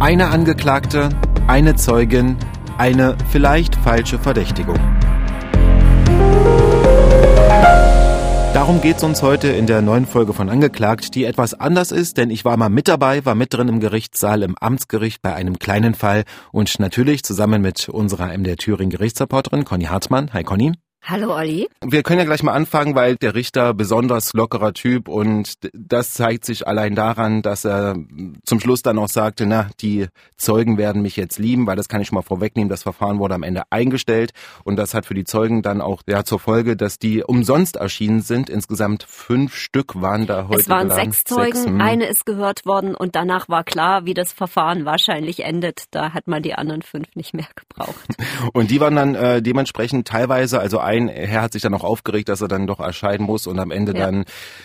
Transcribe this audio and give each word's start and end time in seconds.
Eine 0.00 0.28
Angeklagte, 0.28 1.08
eine 1.48 1.74
Zeugin, 1.74 2.36
eine 2.78 3.18
vielleicht 3.32 3.74
falsche 3.74 4.20
Verdächtigung. 4.20 4.78
Darum 8.54 8.80
geht's 8.80 9.02
uns 9.02 9.22
heute 9.22 9.48
in 9.48 9.66
der 9.66 9.82
neuen 9.82 10.06
Folge 10.06 10.34
von 10.34 10.48
Angeklagt, 10.48 11.16
die 11.16 11.24
etwas 11.24 11.54
anders 11.54 11.90
ist, 11.90 12.16
denn 12.16 12.30
ich 12.30 12.44
war 12.44 12.56
mal 12.56 12.68
mit 12.68 12.86
dabei, 12.86 13.24
war 13.24 13.34
mit 13.34 13.52
drin 13.52 13.66
im 13.66 13.80
Gerichtssaal 13.80 14.44
im 14.44 14.56
Amtsgericht 14.56 15.20
bei 15.20 15.34
einem 15.34 15.58
kleinen 15.58 15.94
Fall 15.94 16.22
und 16.52 16.78
natürlich 16.78 17.24
zusammen 17.24 17.60
mit 17.60 17.88
unserer 17.88 18.28
MDR 18.38 18.56
Thüringen 18.56 18.90
Gerichtsreporterin 18.90 19.64
Conny 19.64 19.86
Hartmann. 19.86 20.32
Hi 20.32 20.44
Conny. 20.44 20.74
Hallo 21.10 21.34
Olli. 21.34 21.66
Wir 21.82 22.02
können 22.02 22.18
ja 22.18 22.26
gleich 22.26 22.42
mal 22.42 22.52
anfangen, 22.52 22.94
weil 22.94 23.16
der 23.16 23.34
Richter 23.34 23.72
besonders 23.72 24.34
lockerer 24.34 24.74
Typ 24.74 25.08
und 25.08 25.54
das 25.72 26.12
zeigt 26.12 26.44
sich 26.44 26.68
allein 26.68 26.94
daran, 26.94 27.40
dass 27.40 27.64
er 27.64 27.96
zum 28.44 28.60
Schluss 28.60 28.82
dann 28.82 28.98
auch 28.98 29.08
sagte, 29.08 29.46
na, 29.46 29.70
die 29.80 30.08
Zeugen 30.36 30.76
werden 30.76 31.00
mich 31.00 31.16
jetzt 31.16 31.38
lieben, 31.38 31.66
weil 31.66 31.76
das 31.76 31.88
kann 31.88 32.02
ich 32.02 32.08
schon 32.08 32.16
mal 32.16 32.22
vorwegnehmen, 32.22 32.68
das 32.68 32.82
Verfahren 32.82 33.20
wurde 33.20 33.36
am 33.36 33.42
Ende 33.42 33.62
eingestellt 33.70 34.32
und 34.64 34.76
das 34.76 34.92
hat 34.92 35.06
für 35.06 35.14
die 35.14 35.24
Zeugen 35.24 35.62
dann 35.62 35.80
auch 35.80 36.02
ja 36.06 36.24
zur 36.24 36.38
Folge, 36.38 36.76
dass 36.76 36.98
die 36.98 37.24
umsonst 37.24 37.76
erschienen 37.76 38.20
sind. 38.20 38.50
Insgesamt 38.50 39.04
fünf 39.04 39.54
Stück 39.54 40.02
waren 40.02 40.26
da 40.26 40.46
heute. 40.48 40.60
Es 40.60 40.68
waren 40.68 40.88
geladen. 40.88 41.04
sechs 41.04 41.24
Zeugen, 41.24 41.56
Sechs, 41.56 41.64
hm. 41.64 41.80
eine 41.80 42.04
ist 42.04 42.26
gehört 42.26 42.66
worden 42.66 42.94
und 42.94 43.16
danach 43.16 43.48
war 43.48 43.64
klar, 43.64 44.04
wie 44.04 44.12
das 44.12 44.34
Verfahren 44.34 44.84
wahrscheinlich 44.84 45.42
endet. 45.42 45.84
Da 45.90 46.12
hat 46.12 46.28
man 46.28 46.42
die 46.42 46.52
anderen 46.52 46.82
fünf 46.82 47.16
nicht 47.16 47.32
mehr 47.32 47.48
gebraucht. 47.54 48.04
Und 48.52 48.70
die 48.70 48.80
waren 48.80 48.96
dann 48.96 49.14
äh, 49.14 49.40
dementsprechend 49.40 50.06
teilweise, 50.08 50.60
also 50.60 50.78
ein 50.78 50.97
Herr 51.06 51.42
hat 51.42 51.52
sich 51.52 51.62
dann 51.62 51.74
auch 51.74 51.84
aufgeregt, 51.84 52.28
dass 52.28 52.40
er 52.40 52.48
dann 52.48 52.66
doch 52.66 52.80
erscheinen 52.80 53.24
muss 53.24 53.46
und 53.46 53.60
am 53.60 53.70
Ende 53.70 53.92
Ja. 53.96 54.06
dann 54.06 54.24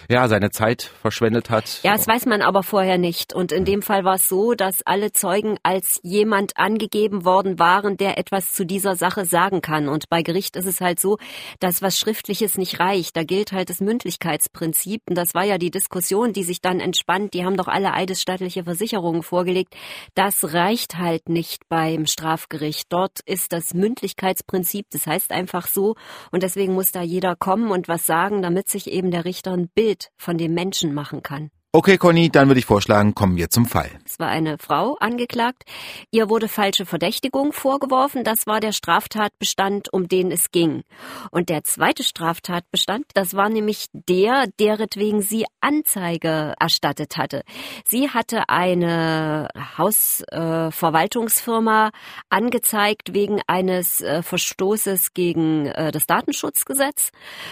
ja 0.10 0.28
seine 0.28 0.50
Zeit 0.50 0.90
verschwendet 1.02 1.52
hat. 1.52 1.82
Ja, 1.84 1.94
das 1.94 2.08
weiß 2.08 2.26
man 2.26 2.42
aber 2.42 2.64
vorher 2.64 2.98
nicht. 2.98 3.34
Und 3.34 3.52
in 3.52 3.66
dem 3.66 3.84
Fall 3.84 4.04
war 4.06 4.16
es 4.16 4.28
so, 4.28 4.54
dass 4.56 4.82
alle 4.86 5.12
Zeugen 5.12 5.58
als 5.62 6.00
jemand 6.02 6.58
angegeben 6.58 7.26
worden 7.26 7.59
waren, 7.59 7.98
der 7.98 8.17
etwas 8.17 8.54
zu 8.54 8.66
dieser 8.66 8.95
Sache 8.95 9.26
sagen 9.26 9.61
kann. 9.61 9.88
Und 9.89 10.09
bei 10.09 10.23
Gericht 10.23 10.56
ist 10.56 10.66
es 10.66 10.81
halt 10.81 11.00
so, 11.00 11.17
dass 11.59 11.81
was 11.81 12.00
Schriftliches 12.00 12.58
nicht 12.58 12.80
reicht. 12.80 13.16
Da 13.16 13.23
gilt 13.23 13.52
halt 13.52 13.70
das 13.70 13.81
Mündlichkeitsprinzip. 13.81 15.02
Und 15.09 15.16
das 15.17 15.34
war 15.34 15.44
ja 15.44 15.58
die 15.58 15.72
Diskussion, 15.72 16.34
die 16.34 16.44
sich 16.44 16.61
dann 16.61 16.80
entspannt. 16.80 17.34
Die 17.34 17.44
haben 17.45 17.58
doch 17.58 17.67
alle 17.67 17.94
eidesstattliche 17.94 18.64
Versicherungen 18.64 19.22
vorgelegt. 19.23 19.76
Das 20.16 20.54
reicht 20.54 20.98
halt 20.98 21.28
nicht 21.28 21.67
beim 21.67 22.06
Strafgericht. 22.06 22.86
Dort 22.89 23.20
ist 23.26 23.52
das 23.52 23.73
Mündlichkeitsprinzip. 23.73 24.86
Das 24.92 25.06
heißt 25.06 25.31
einfach 25.31 25.67
so. 25.67 25.95
Und 26.32 26.44
deswegen 26.44 26.74
muss 26.74 26.92
da 26.92 27.02
jeder 27.02 27.36
kommen 27.36 27.72
und 27.72 27.88
was 27.88 28.06
sagen, 28.06 28.42
damit 28.42 28.70
sich 28.70 28.92
eben 28.92 29.12
der 29.12 29.26
Richter 29.26 29.52
ein 29.52 29.70
Bild 29.70 30.12
von 30.18 30.38
dem 30.38 30.54
Menschen 30.54 30.94
machen 30.94 31.24
kann. 31.24 31.50
Okay, 31.76 31.98
Conny, 31.98 32.30
dann 32.30 32.50
würde 32.50 32.60
ich 32.60 32.68
vorschlagen, 32.68 33.16
kommen 33.16 33.36
wir 33.36 33.50
zum 33.50 33.66
Fall. 33.66 33.90
Es 34.06 34.20
war 34.20 34.28
eine 34.28 34.60
Frau 34.60 34.96
angeklagt. 35.00 35.64
Ihr 36.12 36.30
wurde 36.30 36.48
falsche 36.48 36.86
Verdächtigung 36.86 37.52
vorgeworfen. 37.52 38.24
Das 38.24 38.46
war 38.46 38.60
der 38.60 38.74
Straftatbestand, 38.74 39.92
um 39.92 40.08
den 40.08 40.30
es 40.30 40.52
ging. 40.52 40.84
Und 41.32 41.50
der 41.50 41.64
zweite 41.64 42.04
Straftatbestand, 42.04 43.08
das 43.16 43.36
war 43.36 43.50
nämlich 43.50 43.88
der, 43.92 44.46
deretwegen 44.60 45.24
sie 45.24 45.46
Anzeige 45.62 46.54
erstattet 46.60 47.18
hatte. 47.18 47.42
Sie 47.86 48.12
hatte 48.12 48.50
eine 48.50 49.48
Hausverwaltungsfirma 49.76 51.90
angezeigt 52.30 53.16
wegen 53.16 53.42
eines 53.48 54.00
äh, 54.02 54.22
Verstoßes 54.22 55.16
gegen 55.16 55.66
äh, 55.66 55.92
das 55.92 56.06
Datenschutzgesetz. 56.06 57.10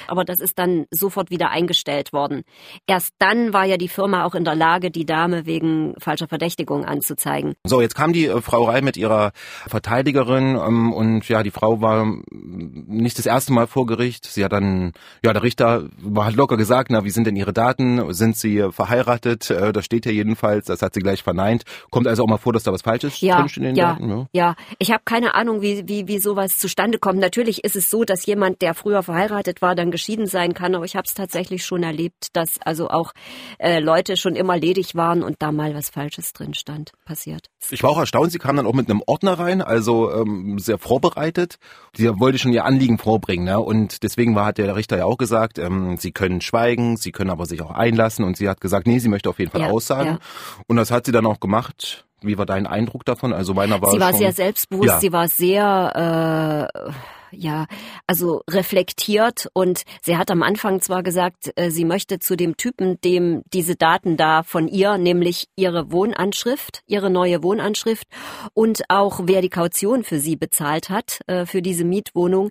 Aber 0.08 0.26
das 0.26 0.42
ist 0.42 0.60
dann 0.60 0.86
sofort 0.92 1.32
wieder 1.32 1.50
eingestellt 1.50 2.14
worden. 2.14 2.44
Erst 2.86 3.16
dann 3.18 3.52
war 3.52 3.66
ja 3.66 3.78
die 3.78 3.88
Firma 3.88 4.11
auch 4.14 4.36
in 4.36 4.44
der 4.44 4.56
Lage, 4.56 4.92
die 4.92 5.06
Dame 5.06 5.46
wegen 5.46 5.94
falscher 6.00 6.28
Verdächtigung 6.28 6.86
anzuzeigen. 6.86 7.54
So, 7.66 7.82
jetzt 7.82 7.96
kam 7.96 8.14
die 8.14 8.28
äh, 8.28 8.42
Frau 8.42 8.64
Rei 8.64 8.82
mit 8.82 8.98
ihrer 8.98 9.32
Verteidigerin 9.68 10.56
ähm, 10.56 10.94
und 10.94 11.28
ja, 11.28 11.44
die 11.44 11.52
Frau 11.52 11.82
war 11.82 12.04
ähm, 12.04 12.24
nicht 12.32 13.18
das 13.18 13.26
erste 13.26 13.54
Mal 13.54 13.68
vor 13.68 13.86
Gericht. 13.86 14.26
Sie 14.26 14.44
hat 14.44 14.52
dann, 14.52 14.94
ja, 15.24 15.34
der 15.34 15.44
Richter 15.44 15.90
hat 16.16 16.36
locker 16.36 16.58
gesagt, 16.58 16.92
na, 16.92 17.04
wie 17.04 17.10
sind 17.10 17.28
denn 17.28 17.36
ihre 17.36 17.54
Daten? 17.54 18.14
Sind 18.14 18.36
sie 18.38 18.68
verheiratet? 18.72 19.50
Äh, 19.50 19.74
das 19.74 19.86
steht 19.86 20.06
hier 20.06 20.14
jedenfalls, 20.14 20.66
das 20.66 20.82
hat 20.82 20.94
sie 20.94 21.02
gleich 21.02 21.24
verneint. 21.24 21.64
Kommt 21.90 22.08
also 22.08 22.24
auch 22.24 22.28
mal 22.28 22.38
vor, 22.38 22.54
dass 22.54 22.64
da 22.64 22.72
was 22.72 22.82
Falsches 22.82 23.22
Ja, 23.22 23.40
drinsteht 23.40 23.64
in 23.64 23.64
den 23.64 23.76
ja, 23.76 23.94
Daten? 23.94 24.10
Ja. 24.10 24.28
ja. 24.34 24.56
Ich 24.80 24.92
habe 24.92 25.04
keine 25.06 25.36
Ahnung, 25.36 25.62
wie, 25.62 25.88
wie, 25.88 26.08
wie 26.08 26.20
sowas 26.20 26.58
zustande 26.58 27.00
kommt. 27.00 27.20
Natürlich 27.20 27.64
ist 27.64 27.76
es 27.76 27.90
so, 27.90 28.04
dass 28.04 28.26
jemand, 28.26 28.62
der 28.62 28.74
früher 28.74 29.04
verheiratet 29.04 29.62
war, 29.62 29.76
dann 29.76 29.92
geschieden 29.92 30.28
sein 30.28 30.54
kann. 30.54 30.76
Aber 30.76 30.86
ich 30.86 30.96
habe 30.96 31.06
es 31.06 31.14
tatsächlich 31.14 31.66
schon 31.66 31.84
erlebt, 31.84 32.28
dass 32.34 32.60
also 32.64 32.90
auch 32.90 33.14
äh, 33.60 33.80
Leute 33.80 34.01
schon 34.16 34.36
immer 34.36 34.58
ledig 34.58 34.96
waren 34.96 35.24
und 35.24 35.38
da 35.40 35.52
mal 35.52 35.74
was 35.76 35.90
Falsches 35.90 36.34
drin 36.34 36.54
stand. 36.54 36.92
Passiert. 37.06 37.48
Ich 37.70 37.84
war 37.84 37.90
auch 37.92 37.98
erstaunt, 38.00 38.32
sie 38.32 38.38
kam 38.40 38.56
dann 38.58 38.66
auch 38.66 38.74
mit 38.74 38.90
einem 38.90 39.02
Ordner 39.06 39.34
rein, 39.40 39.62
also 39.62 40.12
ähm, 40.14 40.60
sehr 40.60 40.78
vorbereitet. 40.78 41.58
Sie 41.96 42.08
wollte 42.20 42.38
schon 42.40 42.54
ihr 42.54 42.66
Anliegen 42.66 42.98
vorbringen, 42.98 43.46
ne? 43.46 43.60
Und 43.60 44.04
deswegen 44.04 44.36
war, 44.36 44.46
hat 44.48 44.58
der 44.58 44.76
Richter 44.76 44.98
ja 44.98 45.06
auch 45.06 45.18
gesagt, 45.18 45.60
ähm, 45.60 45.98
sie 45.98 46.12
können 46.12 46.42
schweigen, 46.42 46.98
sie 46.98 47.12
können 47.12 47.30
aber 47.30 47.46
sich 47.46 47.62
auch 47.62 47.72
einlassen. 47.72 48.26
Und 48.26 48.38
sie 48.38 48.50
hat 48.50 48.62
gesagt, 48.62 48.88
nee, 48.88 49.00
sie 49.00 49.10
möchte 49.10 49.30
auf 49.30 49.40
jeden 49.40 49.52
Fall 49.52 49.62
Ja, 49.62 49.70
aussagen. 49.70 50.10
ja. 50.10 50.20
Und 50.68 50.78
das 50.78 50.92
hat 50.92 51.06
sie 51.06 51.12
dann 51.12 51.26
auch 51.26 51.40
gemacht. 51.40 52.06
Wie 52.24 52.38
war 52.38 52.46
dein 52.46 52.68
Eindruck 52.68 53.04
davon? 53.06 53.34
Also 53.34 53.54
meiner 53.56 53.82
war 53.82 53.92
sie 53.92 54.00
war 54.00 54.10
schon, 54.12 54.20
sehr 54.20 54.34
selbstbewusst, 54.34 54.88
Ja. 54.90 55.00
sie 55.00 55.12
war 55.12 55.28
sehr, 55.28 56.70
äh, 56.88 56.92
ja, 57.32 57.68
also 58.08 58.42
reflektiert 58.50 59.48
und 59.54 59.84
sie 60.02 60.18
hat 60.18 60.32
am 60.32 60.44
Anfang 60.44 60.82
zwar 60.82 61.04
gesagt, 61.04 61.52
äh, 61.56 61.72
sie 61.72 61.86
möchte 61.86 62.20
zu 62.20 62.36
dem 62.36 62.58
Typen, 62.58 63.00
dem 63.02 63.44
diese 63.54 63.76
Daten 63.76 64.18
da 64.18 64.44
von 64.44 64.68
ihr, 64.68 64.98
nämlich 64.98 65.48
ihre 65.56 65.92
Wohnanschrift, 65.92 66.82
ihre 66.88 67.10
neue 67.10 67.44
Wohnanschrift 67.44 68.08
und 68.54 68.84
auch 68.90 69.22
wer 69.24 69.42
die 69.42 69.50
Kaution 69.50 70.04
für 70.04 70.20
sie 70.20 70.36
bezahlt 70.36 70.90
hat, 70.90 71.20
äh, 71.28 71.46
für 71.46 71.62
diese 71.62 71.84
Mietwohnung, 71.84 72.50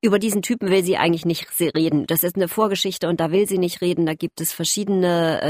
über 0.00 0.18
diesen 0.18 0.42
Typen 0.42 0.70
will 0.70 0.84
sie 0.84 0.96
eigentlich 0.96 1.24
nicht 1.24 1.46
reden. 1.60 2.06
Das 2.06 2.22
ist 2.22 2.36
eine 2.36 2.46
Vorgeschichte 2.46 3.08
und 3.08 3.18
da 3.18 3.32
will 3.32 3.48
sie 3.48 3.58
nicht 3.58 3.80
reden. 3.80 4.06
Da 4.06 4.14
gibt 4.14 4.40
es 4.40 4.52
verschiedene 4.52 5.42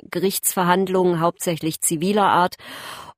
äh, 0.00 0.06
Gerichtsverhandlungen, 0.10 1.20
hauptsächlich 1.20 1.80
ziviler 1.82 2.26
Art. 2.26 2.56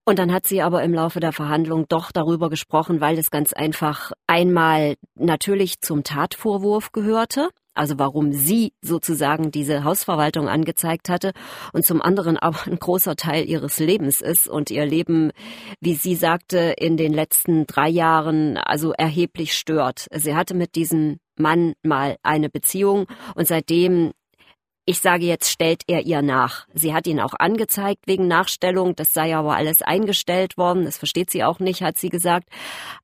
Und 0.04 0.18
dann 0.18 0.32
hat 0.32 0.46
sie 0.46 0.62
aber 0.62 0.82
im 0.82 0.92
Laufe 0.92 1.20
der 1.20 1.32
Verhandlung 1.32 1.86
doch 1.88 2.10
darüber 2.10 2.50
gesprochen, 2.50 3.00
weil 3.00 3.18
es 3.18 3.30
ganz 3.30 3.52
einfach 3.52 4.10
einmal 4.26 4.96
natürlich 5.14 5.80
zum 5.80 6.02
Tatvorwurf 6.02 6.90
gehörte. 6.90 7.50
Also 7.74 7.98
warum 7.98 8.32
sie 8.32 8.74
sozusagen 8.82 9.50
diese 9.50 9.84
Hausverwaltung 9.84 10.46
angezeigt 10.46 11.08
hatte 11.08 11.32
und 11.72 11.86
zum 11.86 12.02
anderen 12.02 12.36
aber 12.36 12.66
ein 12.66 12.78
großer 12.78 13.16
Teil 13.16 13.48
ihres 13.48 13.78
Lebens 13.78 14.20
ist 14.20 14.46
und 14.46 14.70
ihr 14.70 14.84
Leben, 14.84 15.30
wie 15.80 15.94
sie 15.94 16.14
sagte, 16.14 16.74
in 16.76 16.98
den 16.98 17.14
letzten 17.14 17.66
drei 17.66 17.88
Jahren 17.88 18.58
also 18.58 18.92
erheblich 18.92 19.54
stört. 19.54 20.06
Sie 20.12 20.34
hatte 20.34 20.54
mit 20.54 20.74
diesem 20.74 21.18
Mann 21.38 21.72
mal 21.82 22.16
eine 22.22 22.50
Beziehung 22.50 23.06
und 23.34 23.46
seitdem 23.46 24.12
ich 24.84 24.98
sage 24.98 25.26
jetzt, 25.26 25.48
stellt 25.48 25.84
er 25.86 26.06
ihr 26.06 26.22
nach. 26.22 26.66
Sie 26.74 26.92
hat 26.92 27.06
ihn 27.06 27.20
auch 27.20 27.34
angezeigt 27.38 28.00
wegen 28.06 28.26
Nachstellung. 28.26 28.96
Das 28.96 29.12
sei 29.12 29.36
aber 29.36 29.54
alles 29.54 29.80
eingestellt 29.80 30.56
worden. 30.56 30.84
Das 30.84 30.98
versteht 30.98 31.30
sie 31.30 31.44
auch 31.44 31.60
nicht, 31.60 31.82
hat 31.82 31.98
sie 31.98 32.08
gesagt. 32.08 32.48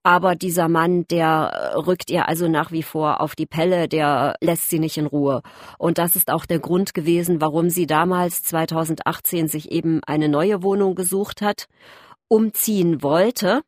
Aber 0.02 0.34
dieser 0.34 0.68
Mann, 0.68 1.06
der 1.06 1.72
äh, 1.74 1.76
rückt 1.76 2.10
ihr 2.10 2.28
also 2.28 2.48
nach 2.48 2.72
wie 2.72 2.82
vor 2.82 3.20
auf 3.20 3.36
die 3.36 3.46
Pelle, 3.46 3.86
der 3.86 4.34
lässt 4.40 4.70
sie 4.70 4.80
nicht 4.80 4.96
in 4.96 5.06
Ruhe. 5.06 5.42
Und 5.78 5.98
das 5.98 6.16
ist 6.16 6.32
auch 6.32 6.46
der 6.46 6.58
Grund 6.58 6.94
gewesen, 6.94 7.40
warum 7.40 7.70
sie 7.70 7.86
damals 7.86 8.42
2018 8.42 9.46
sich 9.46 9.70
eben 9.70 10.02
eine 10.04 10.28
neue 10.28 10.64
Wohnung 10.64 10.96
gesucht 10.96 11.42
hat, 11.42 11.66
umziehen 12.26 13.02
wollte. 13.04 13.62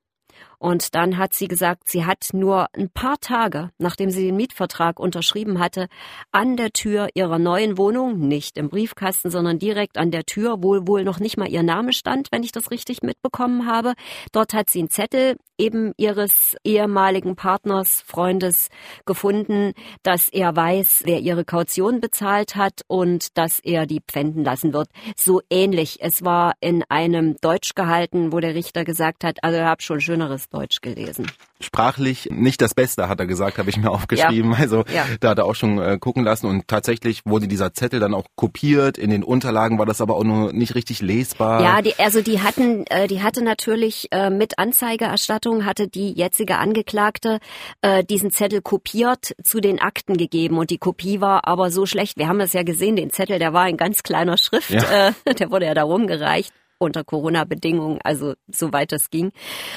Und 0.60 0.94
dann 0.94 1.16
hat 1.16 1.32
sie 1.32 1.48
gesagt, 1.48 1.88
sie 1.88 2.04
hat 2.04 2.28
nur 2.34 2.68
ein 2.74 2.90
paar 2.90 3.18
Tage, 3.18 3.70
nachdem 3.78 4.10
sie 4.10 4.26
den 4.26 4.36
Mietvertrag 4.36 5.00
unterschrieben 5.00 5.58
hatte, 5.58 5.88
an 6.32 6.58
der 6.58 6.70
Tür 6.72 7.08
ihrer 7.14 7.38
neuen 7.38 7.78
Wohnung, 7.78 8.18
nicht 8.28 8.58
im 8.58 8.68
Briefkasten, 8.68 9.30
sondern 9.30 9.58
direkt 9.58 9.96
an 9.96 10.10
der 10.10 10.24
Tür, 10.24 10.58
wo 10.60 10.86
wohl 10.86 11.02
noch 11.02 11.18
nicht 11.18 11.38
mal 11.38 11.48
ihr 11.48 11.62
Name 11.62 11.94
stand, 11.94 12.28
wenn 12.30 12.42
ich 12.42 12.52
das 12.52 12.70
richtig 12.70 13.02
mitbekommen 13.02 13.66
habe. 13.66 13.94
Dort 14.32 14.52
hat 14.52 14.68
sie 14.68 14.80
einen 14.80 14.90
Zettel 14.90 15.36
eben 15.56 15.92
ihres 15.96 16.56
ehemaligen 16.64 17.36
Partners, 17.36 18.02
Freundes 18.06 18.68
gefunden, 19.04 19.72
dass 20.02 20.28
er 20.28 20.56
weiß, 20.56 21.02
wer 21.04 21.20
ihre 21.20 21.44
Kaution 21.44 22.00
bezahlt 22.00 22.56
hat 22.56 22.80
und 22.86 23.36
dass 23.36 23.60
er 23.60 23.86
die 23.86 24.00
pfänden 24.00 24.42
lassen 24.42 24.72
wird. 24.72 24.88
So 25.16 25.40
ähnlich. 25.50 25.98
Es 26.00 26.24
war 26.24 26.54
in 26.60 26.82
einem 26.88 27.36
Deutsch 27.40 27.74
gehalten, 27.74 28.32
wo 28.32 28.40
der 28.40 28.54
Richter 28.54 28.84
gesagt 28.84 29.22
hat, 29.22 29.42
also 29.42 29.58
ich 29.58 29.64
habe 29.64 29.82
schon 29.82 30.00
schöneres 30.00 30.49
Deutsch 30.50 30.80
gelesen. 30.80 31.30
sprachlich 31.62 32.28
nicht 32.30 32.60
das 32.62 32.74
Beste, 32.74 33.08
hat 33.08 33.20
er 33.20 33.26
gesagt, 33.26 33.58
habe 33.58 33.70
ich 33.70 33.76
mir 33.76 33.90
aufgeschrieben. 33.92 34.54
Also 34.54 34.84
Ja. 34.92 35.06
da 35.20 35.30
hat 35.30 35.38
er 35.38 35.44
auch 35.44 35.54
schon 35.54 35.78
äh, 35.78 35.98
gucken 36.00 36.24
lassen 36.24 36.46
und 36.46 36.66
tatsächlich 36.68 37.20
wurde 37.24 37.46
dieser 37.48 37.72
Zettel 37.72 38.00
dann 38.00 38.14
auch 38.14 38.24
kopiert. 38.34 38.98
In 38.98 39.10
den 39.10 39.22
Unterlagen 39.22 39.78
war 39.78 39.86
das 39.86 40.00
aber 40.00 40.16
auch 40.16 40.24
nur 40.24 40.52
nicht 40.52 40.74
richtig 40.74 41.00
lesbar. 41.02 41.62
Ja, 41.62 41.82
die, 41.82 41.94
also 41.98 42.22
die 42.22 42.40
hatten, 42.40 42.84
äh, 42.86 43.06
die 43.06 43.22
hatte 43.22 43.42
natürlich 43.44 44.08
äh, 44.10 44.30
mit 44.30 44.58
Anzeigeerstattung 44.58 45.64
hatte 45.64 45.86
die 45.88 46.12
jetzige 46.12 46.56
Angeklagte 46.58 47.38
äh, 47.82 48.02
diesen 48.04 48.30
Zettel 48.30 48.60
kopiert 48.62 49.34
zu 49.44 49.60
den 49.60 49.80
Akten 49.80 50.16
gegeben 50.16 50.58
und 50.58 50.70
die 50.70 50.78
Kopie 50.78 51.20
war 51.20 51.46
aber 51.46 51.70
so 51.70 51.86
schlecht. 51.86 52.16
Wir 52.18 52.26
haben 52.28 52.40
es 52.40 52.52
ja 52.54 52.62
gesehen, 52.62 52.96
den 52.96 53.10
Zettel, 53.10 53.38
der 53.38 53.52
war 53.52 53.68
in 53.68 53.76
ganz 53.76 54.02
kleiner 54.02 54.36
Schrift, 54.36 54.70
Ja. 54.70 55.08
äh, 55.08 55.34
der 55.38 55.50
wurde 55.50 55.66
ja 55.66 55.74
da 55.74 55.84
rumgereicht. 55.84 56.52
Unter 56.80 57.04
Corona-Bedingungen, 57.04 57.98
also 58.02 58.34
soweit 58.48 58.92
es 58.92 59.10
ging. 59.10 59.32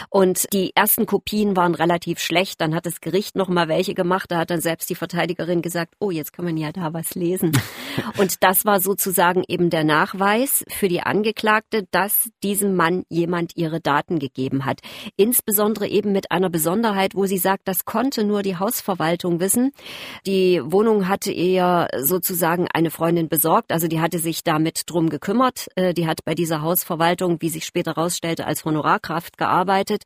Und 0.10 0.52
die 0.54 0.72
ersten 0.76 1.06
Kopien 1.06 1.56
waren 1.56 1.76
relativ 1.76 2.20
schlecht. 2.20 2.62
Dann 2.62 2.74
hat 2.74 2.86
das 2.86 3.02
Gericht 3.02 3.36
noch 3.36 3.50
mal 3.50 3.68
welche 3.68 3.94
gemacht. 3.94 4.32
Da 4.32 4.40
hat 4.40 4.50
dann 4.50 4.62
selbst 4.62 4.90
die 4.90 4.96
Verteidigerin 4.96 5.62
gesagt, 5.62 5.96
oh, 6.00 6.12
jetzt 6.12 6.34
kann 6.34 6.46
man 6.46 6.58
ja 6.58 6.72
da 6.72 6.94
was 6.94 7.16
lesen. 7.16 7.52
Und 8.18 8.44
das 8.44 8.66
war 8.66 8.80
sozusagen 8.80 9.44
eben 9.48 9.70
der 9.70 9.84
Nachweis 9.84 10.64
für 10.70 10.88
die 10.88 11.02
Angeklagte, 11.02 11.86
dass 11.92 12.30
diesem 12.42 12.76
Mann 12.76 13.04
jemand 13.10 13.56
ihre 13.56 13.82
Daten 13.82 14.20
gegeben 14.20 14.66
hat. 14.66 14.80
Insbesondere 15.18 15.88
eben 15.88 16.12
mit 16.12 16.32
einer 16.32 16.50
Besonderheit, 16.50 17.16
wo 17.16 17.26
sie 17.26 17.38
sagt, 17.38 17.68
das 17.68 17.86
konnte 17.86 18.24
nur 18.24 18.42
die 18.42 18.58
Hausverwaltung 18.58 19.40
wissen. 19.40 19.72
Die 20.26 20.62
Wohnung 20.64 21.08
hatte 21.08 21.32
ihr 21.32 21.88
sozusagen 21.98 22.68
eine 22.74 22.92
Freundin 22.92 23.28
besorgt, 23.28 23.72
also 23.72 23.88
die 23.88 24.00
hatte 24.00 24.20
sich 24.20 24.44
damit 24.44 24.84
drum 24.86 25.10
gekümmert. 25.10 25.68
Äh, 25.76 25.94
die 25.94 26.08
hat 26.08 26.24
bei 26.26 26.36
dieser 26.36 26.62
Hausverwaltung, 26.62 26.93
wie 27.00 27.50
sich 27.50 27.66
später 27.66 27.96
herausstellte, 27.96 28.46
als 28.46 28.66
Honorarkraft 28.66 29.38
gearbeitet. 29.38 30.04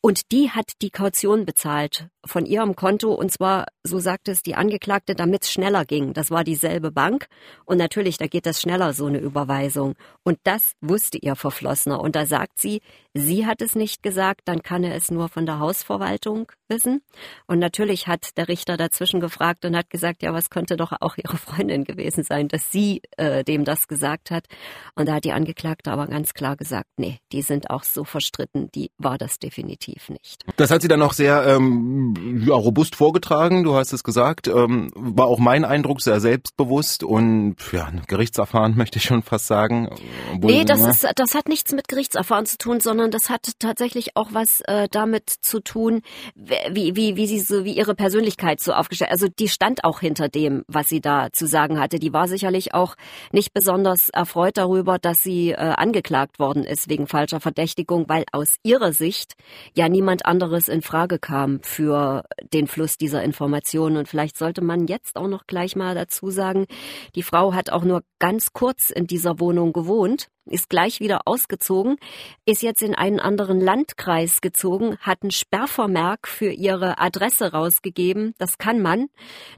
Und 0.00 0.32
die 0.32 0.50
hat 0.50 0.72
die 0.82 0.90
Kaution 0.90 1.44
bezahlt 1.44 2.08
von 2.24 2.46
ihrem 2.46 2.76
Konto. 2.76 3.12
Und 3.12 3.32
zwar, 3.32 3.66
so 3.82 3.98
sagte 3.98 4.30
es 4.32 4.42
die 4.42 4.54
Angeklagte, 4.54 5.14
damit 5.14 5.42
es 5.42 5.50
schneller 5.50 5.84
ging. 5.84 6.12
Das 6.12 6.30
war 6.30 6.44
dieselbe 6.44 6.90
Bank. 6.90 7.26
Und 7.64 7.78
natürlich, 7.78 8.16
da 8.18 8.26
geht 8.26 8.46
das 8.46 8.60
schneller, 8.60 8.92
so 8.92 9.06
eine 9.06 9.18
Überweisung. 9.18 9.94
Und 10.22 10.38
das 10.44 10.72
wusste 10.80 11.18
ihr 11.18 11.36
Verflossener. 11.36 12.00
Und 12.00 12.16
da 12.16 12.26
sagt 12.26 12.60
sie, 12.60 12.80
sie 13.14 13.46
hat 13.46 13.62
es 13.62 13.74
nicht 13.74 14.02
gesagt, 14.02 14.42
dann 14.46 14.62
kann 14.62 14.84
er 14.84 14.94
es 14.94 15.10
nur 15.10 15.28
von 15.28 15.46
der 15.46 15.58
Hausverwaltung 15.58 16.50
wissen. 16.68 17.02
Und 17.46 17.58
natürlich 17.58 18.06
hat 18.06 18.36
der 18.36 18.48
Richter 18.48 18.76
dazwischen 18.76 19.20
gefragt 19.20 19.64
und 19.64 19.76
hat 19.76 19.90
gesagt, 19.90 20.22
ja, 20.22 20.32
was 20.32 20.50
könnte 20.50 20.76
doch 20.76 20.92
auch 21.00 21.16
ihre 21.16 21.36
Freundin 21.36 21.84
gewesen 21.84 22.24
sein, 22.24 22.48
dass 22.48 22.70
sie 22.72 23.02
äh, 23.16 23.44
dem 23.44 23.64
das 23.64 23.88
gesagt 23.88 24.30
hat. 24.30 24.46
Und 24.94 25.08
da 25.08 25.14
hat 25.14 25.24
die 25.24 25.32
Angeklagte 25.32 25.90
aber 25.90 26.06
ganz 26.06 26.34
klar 26.34 26.56
gesagt, 26.56 26.88
nee, 26.96 27.18
die 27.32 27.42
sind 27.42 27.70
auch 27.70 27.84
so 27.84 28.04
verstritten, 28.04 28.70
die 28.74 28.90
war 28.98 29.18
das 29.18 29.38
definitiv 29.38 30.08
nicht. 30.08 30.44
Das 30.56 30.70
hat 30.70 30.82
sie 30.82 30.88
dann 30.88 31.02
auch 31.02 31.12
sehr 31.12 31.46
ähm, 31.46 32.14
ja, 32.46 32.54
robust 32.54 32.96
vorgetragen, 32.96 33.64
du 33.64 33.74
hast 33.74 33.92
es 33.92 34.04
gesagt. 34.04 34.48
Ähm, 34.48 34.90
war 34.94 35.26
auch 35.26 35.38
mein 35.38 35.64
Eindruck, 35.64 36.00
sehr 36.00 36.20
selbstbewusst 36.20 37.04
und 37.04 37.56
ja, 37.72 37.90
gerichtserfahren 38.06 38.76
möchte 38.76 38.98
ich 38.98 39.04
schon 39.04 39.22
fast 39.22 39.46
sagen. 39.46 39.88
Obwohl, 40.34 40.52
nee, 40.52 40.64
das, 40.64 40.86
ist, 40.86 41.06
das 41.16 41.34
hat 41.34 41.48
nichts 41.48 41.72
mit 41.72 41.88
Gerichtserfahren 41.88 42.46
zu 42.46 42.58
tun, 42.58 42.80
sondern 42.80 43.01
das 43.10 43.30
hat 43.30 43.48
tatsächlich 43.58 44.16
auch 44.16 44.30
was 44.32 44.60
äh, 44.62 44.88
damit 44.90 45.28
zu 45.28 45.60
tun, 45.60 46.02
wie, 46.34 46.96
wie, 46.96 47.16
wie 47.16 47.26
sie 47.26 47.40
so, 47.40 47.64
wie 47.64 47.72
ihre 47.72 47.94
Persönlichkeit 47.94 48.60
so 48.60 48.72
aufgestellt. 48.72 49.10
Also 49.10 49.28
die 49.28 49.48
stand 49.48 49.84
auch 49.84 50.00
hinter 50.00 50.28
dem, 50.28 50.64
was 50.68 50.88
sie 50.88 51.00
da 51.00 51.32
zu 51.32 51.46
sagen 51.46 51.80
hatte. 51.80 51.98
Die 51.98 52.12
war 52.12 52.28
sicherlich 52.28 52.74
auch 52.74 52.96
nicht 53.32 53.52
besonders 53.52 54.08
erfreut 54.08 54.56
darüber, 54.56 54.98
dass 54.98 55.22
sie 55.22 55.50
äh, 55.50 55.56
angeklagt 55.56 56.38
worden 56.38 56.64
ist 56.64 56.88
wegen 56.88 57.06
falscher 57.06 57.40
Verdächtigung, 57.40 58.08
weil 58.08 58.24
aus 58.32 58.56
ihrer 58.62 58.92
Sicht 58.92 59.34
ja 59.74 59.88
niemand 59.88 60.26
anderes 60.26 60.68
in 60.68 60.82
Frage 60.82 61.18
kam 61.18 61.60
für 61.62 62.24
den 62.52 62.66
Fluss 62.66 62.96
dieser 62.96 63.22
Informationen. 63.22 63.96
Und 63.96 64.08
vielleicht 64.08 64.38
sollte 64.38 64.62
man 64.62 64.86
jetzt 64.86 65.16
auch 65.16 65.28
noch 65.28 65.46
gleich 65.46 65.76
mal 65.76 65.94
dazu 65.94 66.30
sagen, 66.30 66.66
die 67.14 67.22
Frau 67.22 67.54
hat 67.54 67.70
auch 67.70 67.84
nur 67.84 68.02
ganz 68.18 68.52
kurz 68.52 68.90
in 68.90 69.06
dieser 69.06 69.40
Wohnung 69.40 69.72
gewohnt 69.72 70.28
ist 70.46 70.68
gleich 70.68 71.00
wieder 71.00 71.22
ausgezogen, 71.26 71.96
ist 72.44 72.62
jetzt 72.62 72.82
in 72.82 72.94
einen 72.94 73.20
anderen 73.20 73.60
Landkreis 73.60 74.40
gezogen, 74.40 74.96
hat 74.98 75.22
ein 75.22 75.30
Sperrvermerk 75.30 76.26
für 76.28 76.50
ihre 76.50 76.98
Adresse 76.98 77.52
rausgegeben. 77.52 78.34
Das 78.38 78.58
kann 78.58 78.80
man, 78.80 79.08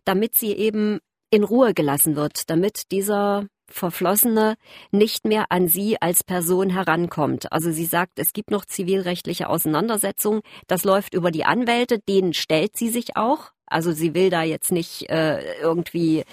damit 0.05 0.35
sie 0.35 0.53
eben 0.53 1.01
in 1.31 1.45
Ruhe 1.45 1.75
gelassen 1.75 2.17
wird, 2.17 2.51
damit 2.51 2.93
dieser 2.93 3.47
Verflossene 3.67 4.57
nicht 4.91 5.25
mehr 5.25 5.47
an 5.49 5.69
sie 5.69 6.01
als 6.01 6.23
Person 6.23 6.71
herankommt. 6.71 7.51
Also 7.51 7.73
sie 7.73 7.87
sagt, 7.87 8.19
es 8.19 8.33
gibt 8.33 8.51
noch 8.51 8.65
zivilrechtliche 8.65 9.49
Auseinandersetzungen. 9.49 10.43
Das 10.67 10.85
läuft 10.85 11.15
über 11.15 11.31
die 11.31 11.45
Anwälte, 11.45 11.99
denen 11.99 12.35
stellt 12.35 12.77
sie 12.77 12.89
sich 12.89 13.17
auch. 13.17 13.51
Also 13.67 13.93
sie 13.93 14.15
will 14.15 14.31
da 14.31 14.43
jetzt 14.43 14.71
nicht 14.71 15.09
äh, 15.09 15.59
irgendwie 15.61 16.25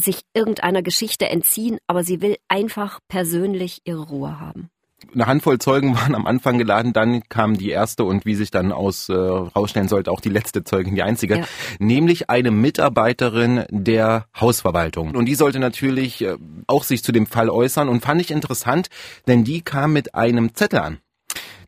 sich 0.00 0.22
irgendeiner 0.34 0.82
Geschichte 0.82 1.28
entziehen, 1.28 1.78
aber 1.86 2.04
sie 2.04 2.20
will 2.20 2.36
einfach 2.48 3.00
persönlich 3.08 3.82
ihre 3.84 4.02
Ruhe 4.02 4.40
haben 4.40 4.70
eine 5.14 5.26
Handvoll 5.26 5.58
Zeugen 5.58 5.94
waren 5.96 6.14
am 6.14 6.26
Anfang 6.26 6.58
geladen, 6.58 6.92
dann 6.92 7.22
kam 7.28 7.56
die 7.56 7.70
erste 7.70 8.04
und 8.04 8.26
wie 8.26 8.34
sich 8.34 8.50
dann 8.50 8.72
aus 8.72 9.08
äh, 9.08 9.14
rausstellen 9.14 9.88
sollte, 9.88 10.10
auch 10.10 10.20
die 10.20 10.28
letzte 10.28 10.64
Zeugin, 10.64 10.94
die 10.94 11.02
einzige, 11.02 11.38
ja. 11.38 11.44
nämlich 11.78 12.30
eine 12.30 12.50
Mitarbeiterin 12.50 13.64
der 13.70 14.26
Hausverwaltung. 14.38 15.14
Und 15.14 15.26
die 15.26 15.34
sollte 15.34 15.58
natürlich 15.58 16.22
äh, 16.22 16.36
auch 16.66 16.84
sich 16.84 17.02
zu 17.02 17.12
dem 17.12 17.26
Fall 17.26 17.50
äußern 17.50 17.88
und 17.88 18.02
fand 18.02 18.20
ich 18.20 18.30
interessant, 18.30 18.88
denn 19.26 19.44
die 19.44 19.62
kam 19.62 19.92
mit 19.92 20.14
einem 20.14 20.54
Zettel 20.54 20.80
an. 20.80 20.98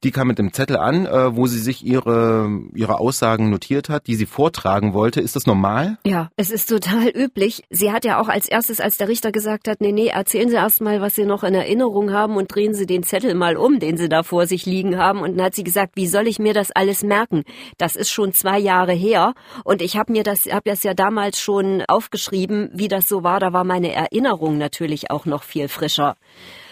Die 0.04 0.10
kam 0.10 0.26
mit 0.26 0.38
dem 0.38 0.52
Zettel 0.52 0.76
an, 0.76 1.06
äh, 1.06 1.36
wo 1.36 1.46
sie 1.46 1.60
sich 1.60 1.86
ihre, 1.86 2.50
ihre 2.74 2.98
Aussagen 2.98 3.50
notiert 3.50 3.88
hat, 3.88 4.08
die 4.08 4.16
sie 4.16 4.26
vortragen 4.26 4.94
wollte. 4.94 5.20
Ist 5.20 5.36
das 5.36 5.46
normal? 5.46 5.98
Ja, 6.04 6.30
es 6.36 6.50
ist 6.50 6.68
total 6.68 7.08
üblich. 7.08 7.62
Sie 7.70 7.92
hat 7.92 8.04
ja 8.04 8.20
auch 8.20 8.28
als 8.28 8.48
erstes, 8.48 8.80
als 8.80 8.96
der 8.96 9.08
Richter 9.08 9.30
gesagt 9.30 9.68
hat, 9.68 9.80
nee, 9.80 9.92
nee, 9.92 10.08
erzählen 10.08 10.48
Sie 10.48 10.56
erst 10.56 10.80
mal, 10.80 11.00
was 11.00 11.14
Sie 11.14 11.24
noch 11.24 11.44
in 11.44 11.54
Erinnerung 11.54 12.12
haben 12.12 12.36
und 12.36 12.52
drehen 12.52 12.74
Sie 12.74 12.86
den 12.86 13.04
Zettel 13.04 13.34
mal 13.34 13.56
um, 13.56 13.78
den 13.78 13.96
Sie 13.96 14.08
da 14.08 14.24
vor 14.24 14.46
sich 14.46 14.66
liegen 14.66 14.98
haben. 14.98 15.20
Und 15.20 15.36
dann 15.36 15.46
hat 15.46 15.54
sie 15.54 15.64
gesagt, 15.64 15.92
wie 15.94 16.08
soll 16.08 16.26
ich 16.26 16.38
mir 16.40 16.54
das 16.54 16.72
alles 16.72 17.04
merken? 17.04 17.44
Das 17.78 17.94
ist 17.94 18.10
schon 18.10 18.32
zwei 18.32 18.58
Jahre 18.58 18.92
her 18.92 19.34
und 19.64 19.82
ich 19.82 19.96
habe 19.96 20.10
mir 20.10 20.24
das, 20.24 20.46
habe 20.46 20.68
das 20.68 20.82
ja 20.82 20.94
damals 20.94 21.38
schon 21.38 21.82
aufgeschrieben, 21.86 22.70
wie 22.72 22.88
das 22.88 23.08
so 23.08 23.22
war. 23.22 23.38
Da 23.38 23.52
war 23.52 23.64
meine 23.64 23.92
Erinnerung 23.92 24.58
natürlich 24.58 25.10
auch 25.10 25.26
noch 25.26 25.44
viel 25.44 25.68
frischer 25.68 26.16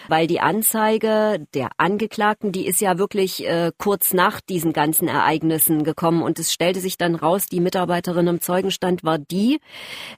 weil 0.07 0.27
die 0.27 0.39
Anzeige 0.39 1.45
der 1.53 1.69
Angeklagten, 1.77 2.51
die 2.51 2.65
ist 2.65 2.81
ja 2.81 2.97
wirklich 2.97 3.45
äh, 3.47 3.71
kurz 3.77 4.13
nach 4.13 4.41
diesen 4.41 4.73
ganzen 4.73 5.07
Ereignissen 5.07 5.83
gekommen. 5.83 6.21
Und 6.21 6.39
es 6.39 6.51
stellte 6.53 6.79
sich 6.79 6.97
dann 6.97 7.15
raus, 7.15 7.45
die 7.45 7.59
Mitarbeiterin 7.59 8.27
im 8.27 8.41
Zeugenstand 8.41 9.03
war 9.03 9.17
die, 9.17 9.59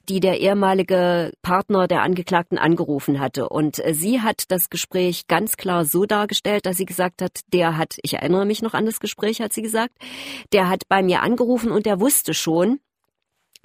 die 0.08 0.20
der 0.20 0.40
ehemalige 0.40 1.32
Partner 1.42 1.86
der 1.86 2.02
Angeklagten 2.02 2.58
angerufen 2.58 3.20
hatte. 3.20 3.48
Und 3.48 3.84
äh, 3.84 3.94
sie 3.94 4.20
hat 4.20 4.44
das 4.48 4.70
Gespräch 4.70 5.26
ganz 5.26 5.56
klar 5.56 5.84
so 5.84 6.04
dargestellt, 6.04 6.66
dass 6.66 6.76
sie 6.76 6.86
gesagt 6.86 7.22
hat, 7.22 7.40
der 7.52 7.76
hat, 7.76 7.96
ich 8.02 8.14
erinnere 8.14 8.46
mich 8.46 8.62
noch 8.62 8.74
an 8.74 8.86
das 8.86 9.00
Gespräch, 9.00 9.40
hat 9.40 9.52
sie 9.52 9.62
gesagt, 9.62 9.94
der 10.52 10.68
hat 10.68 10.88
bei 10.88 11.02
mir 11.02 11.22
angerufen 11.22 11.70
und 11.70 11.86
der 11.86 12.00
wusste 12.00 12.34
schon, 12.34 12.80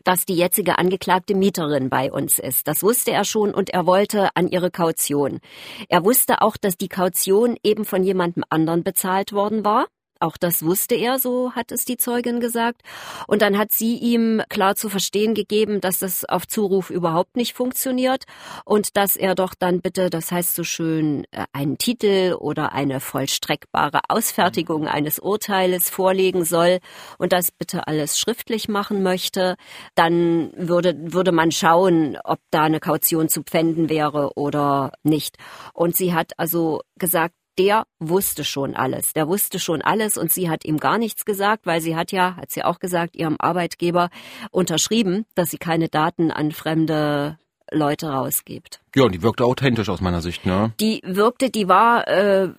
dass 0.04 0.25
die 0.25 0.36
jetzige 0.36 0.78
angeklagte 0.78 1.36
Mieterin 1.36 1.90
bei 1.90 2.12
uns 2.12 2.40
ist. 2.40 2.68
Das 2.68 2.84
wusste 2.84 3.12
er 3.12 3.24
schon 3.24 3.54
und 3.54 3.69
er 3.69 3.86
wollte 3.86 4.30
an 4.36 4.48
ihre 4.48 4.72
Kaution. 4.72 5.40
Er 5.88 6.04
wusste 6.04 6.42
auch, 6.42 6.57
dass 6.57 6.78
die 6.78 6.90
Kaution 6.90 7.57
eben 7.63 7.86
von 7.86 8.04
jemandem 8.04 8.44
anderen 8.50 8.84
bezahlt 8.84 9.34
worden 9.34 9.63
war. 9.63 9.88
Auch 10.19 10.38
das 10.38 10.63
wusste 10.63 10.95
er, 10.95 11.17
so 11.17 11.53
hat 11.53 11.71
es 11.71 11.85
die 11.85 11.97
Zeugin 11.97 12.39
gesagt. 12.39 12.81
Und 13.27 13.41
dann 13.41 13.57
hat 13.57 13.71
sie 13.71 13.97
ihm 13.97 14.41
klar 14.49 14.75
zu 14.75 14.89
verstehen 14.89 15.33
gegeben, 15.33 15.79
dass 15.79 15.99
das 15.99 16.25
auf 16.25 16.47
Zuruf 16.47 16.89
überhaupt 16.89 17.38
nicht 17.38 17.53
funktioniert 17.53 18.25
und 18.65 18.97
dass 18.97 19.15
er 19.15 19.33
doch 19.35 19.53
dann 19.57 19.81
bitte, 19.81 20.09
das 20.09 20.31
heißt 20.31 20.55
so 20.55 20.63
schön, 20.63 21.25
äh, 21.31 21.45
einen 21.53 21.77
Titel 21.77 22.35
oder 22.38 22.73
eine 22.73 22.99
vollstreckbare 22.99 24.01
Ausfertigung 24.09 24.88
eines 24.88 25.19
Urteiles 25.19 25.89
vorlegen 25.89 26.43
soll 26.43 26.79
und 27.17 27.31
das 27.31 27.51
bitte 27.51 27.88
alles 27.88 28.19
schriftlich 28.19 28.67
machen 28.67 29.03
möchte. 29.03 29.55
Dann 29.95 30.51
würde, 30.57 30.95
würde 31.13 31.31
man 31.31 31.51
schauen, 31.51 32.17
ob 32.23 32.39
da 32.51 32.63
eine 32.63 32.79
Kaution 32.79 33.29
zu 33.29 33.43
pfänden 33.43 33.89
wäre 33.89 34.31
oder 34.35 34.91
nicht. 35.03 35.38
Und 35.73 35.95
sie 35.95 36.13
hat 36.13 36.33
also 36.38 36.81
gesagt, 36.97 37.35
der 37.58 37.86
wusste 38.00 38.44
schon 38.44 38.75
alles. 38.75 39.13
Der 39.13 39.27
wusste 39.27 39.60
schon 39.60 39.82
alles 39.82 40.18
und 40.18 40.32
sie 40.32 40.50
hat 40.50 40.65
ihm 40.65 40.77
gar 40.77 40.98
nichts 40.98 41.25
gesagt, 41.25 41.65
weil 41.65 41.82
sie 41.82 41.96
hat 41.96 42.12
ja, 42.12 42.36
hat 42.38 42.51
sie 42.51 42.63
auch 42.63 42.79
gesagt, 42.79 43.15
ihrem 43.15 43.36
Arbeitgeber 43.39 44.10
unterschrieben, 44.51 45.25
dass 45.36 45.51
sie 45.51 45.58
keine 45.58 45.89
Daten 45.89 46.32
an 46.32 46.51
fremde 46.51 47.38
Leute 47.72 48.08
rausgibt. 48.08 48.82
Ja, 48.96 49.03
und 49.03 49.13
die 49.13 49.22
wirkte 49.22 49.46
authentisch 49.46 49.89
aus 49.89 50.01
meiner 50.01 50.22
Sicht, 50.22 50.46
ne? 50.46 50.74
Die 50.79 51.01
wirkte, 51.06 51.50
die 51.50 51.68
war, 51.68 52.08
äh, 52.08 52.50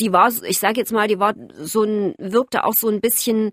die 0.00 0.12
war, 0.12 0.30
ich 0.44 0.58
sage 0.58 0.80
jetzt 0.80 0.92
mal, 0.92 1.08
die 1.08 1.18
war 1.18 1.34
so 1.58 1.82
ein, 1.82 2.14
wirkte 2.18 2.64
auch 2.64 2.72
so 2.72 2.88
ein 2.88 3.00
bisschen 3.00 3.52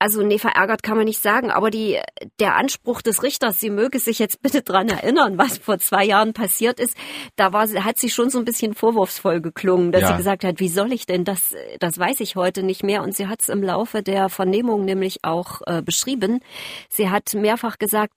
also 0.00 0.22
nee, 0.22 0.38
verärgert 0.38 0.82
kann 0.82 0.96
man 0.96 1.04
nicht 1.04 1.20
sagen, 1.20 1.50
aber 1.50 1.70
die, 1.70 2.00
der 2.40 2.56
Anspruch 2.56 3.02
des 3.02 3.22
Richters, 3.22 3.60
sie 3.60 3.68
möge 3.68 3.98
sich 3.98 4.18
jetzt 4.18 4.40
bitte 4.42 4.62
dran 4.62 4.88
erinnern, 4.88 5.36
was 5.36 5.58
vor 5.58 5.78
zwei 5.78 6.04
Jahren 6.04 6.32
passiert 6.32 6.80
ist, 6.80 6.96
da 7.36 7.52
war, 7.52 7.68
hat 7.68 7.98
sie 7.98 8.08
schon 8.08 8.30
so 8.30 8.38
ein 8.38 8.46
bisschen 8.46 8.74
vorwurfsvoll 8.74 9.42
geklungen, 9.42 9.92
dass 9.92 10.02
ja. 10.02 10.08
sie 10.08 10.16
gesagt 10.16 10.42
hat, 10.42 10.58
wie 10.58 10.68
soll 10.68 10.92
ich 10.92 11.04
denn 11.04 11.24
das, 11.24 11.54
das 11.78 11.98
weiß 11.98 12.20
ich 12.20 12.34
heute 12.34 12.62
nicht 12.62 12.82
mehr. 12.82 13.02
Und 13.02 13.14
sie 13.14 13.28
hat 13.28 13.42
es 13.42 13.50
im 13.50 13.62
Laufe 13.62 14.02
der 14.02 14.30
Vernehmung 14.30 14.86
nämlich 14.86 15.18
auch 15.22 15.60
äh, 15.66 15.82
beschrieben. 15.82 16.40
Sie 16.88 17.10
hat 17.10 17.34
mehrfach 17.34 17.78
gesagt, 17.78 18.14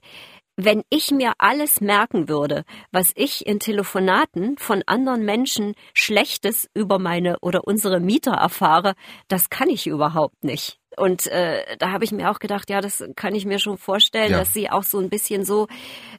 wenn 0.55 0.83
ich 0.89 1.11
mir 1.11 1.33
alles 1.39 1.81
merken 1.81 2.29
würde, 2.29 2.63
was 2.91 3.11
ich 3.15 3.45
in 3.45 3.59
Telefonaten 3.59 4.57
von 4.57 4.83
anderen 4.85 5.25
Menschen 5.25 5.73
Schlechtes 5.93 6.69
über 6.73 6.99
meine 6.99 7.39
oder 7.41 7.65
unsere 7.65 7.99
Mieter 7.99 8.33
erfahre, 8.33 8.93
das 9.27 9.49
kann 9.49 9.69
ich 9.69 9.87
überhaupt 9.87 10.43
nicht. 10.43 10.79
Und 10.97 11.27
äh, 11.27 11.77
da 11.77 11.91
habe 11.91 12.03
ich 12.03 12.11
mir 12.11 12.29
auch 12.31 12.39
gedacht, 12.39 12.69
ja, 12.69 12.81
das 12.81 13.03
kann 13.15 13.35
ich 13.35 13.45
mir 13.45 13.59
schon 13.59 13.77
vorstellen, 13.77 14.31
ja. 14.31 14.39
dass 14.39 14.53
sie 14.53 14.69
auch 14.69 14.83
so 14.83 14.99
ein 14.99 15.09
bisschen 15.09 15.45
so 15.45 15.67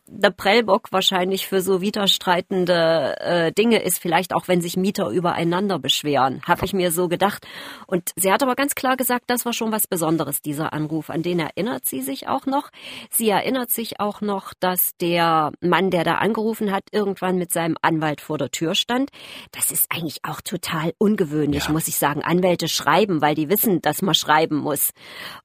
der 0.07 0.31
Prellbock 0.31 0.93
wahrscheinlich 0.93 1.47
für 1.47 1.61
so 1.61 1.81
widerstreitende 1.81 3.16
äh, 3.21 3.52
Dinge 3.52 3.83
ist, 3.83 3.99
vielleicht 3.99 4.35
auch 4.35 4.49
wenn 4.49 4.61
sich 4.61 4.76
Mieter 4.76 5.09
übereinander 5.09 5.78
beschweren, 5.78 6.43
habe 6.47 6.64
ich 6.64 6.73
mir 6.73 6.93
so 6.93 7.09
gedacht. 7.09 7.47
Und 7.87 8.11
sie 8.16 8.31
hat 8.31 8.43
aber 8.43 8.54
ganz 8.54 8.75
klar 8.75 8.97
gesagt, 8.97 9.25
das 9.28 9.47
war 9.47 9.52
schon 9.52 9.73
was 9.73 9.87
Besonderes, 9.87 10.43
dieser 10.43 10.73
Anruf. 10.73 11.09
An 11.11 11.23
den 11.23 11.38
erinnert 11.38 11.87
sie 11.87 12.02
sich 12.02 12.28
auch 12.28 12.47
noch. 12.47 12.71
Sie 13.11 13.28
erinnert 13.31 13.71
sich 13.71 14.00
auch 14.00 14.21
noch, 14.21 14.52
dass 14.61 14.97
der 14.99 15.52
Mann, 15.61 15.90
der 15.90 16.04
da 16.04 16.16
angerufen 16.16 16.71
hat, 16.71 16.85
irgendwann 16.93 17.38
mit 17.38 17.52
seinem 17.52 17.76
Anwalt 17.81 18.21
vor 18.21 18.37
der 18.37 18.50
Tür 18.50 18.75
stand. 18.75 19.11
Das 19.52 19.71
ist 19.71 19.90
eigentlich 19.90 20.21
auch 20.25 20.40
total 20.43 20.93
ungewöhnlich, 20.99 21.66
ja. 21.66 21.73
muss 21.73 21.88
ich 21.88 21.97
sagen. 21.97 22.23
Anwälte 22.23 22.69
schreiben, 22.69 23.23
weil 23.23 23.35
die 23.35 23.49
wissen, 23.49 23.81
dass 23.81 24.02
man 24.02 24.14
schreiben 24.14 24.63
muss. 24.64 24.90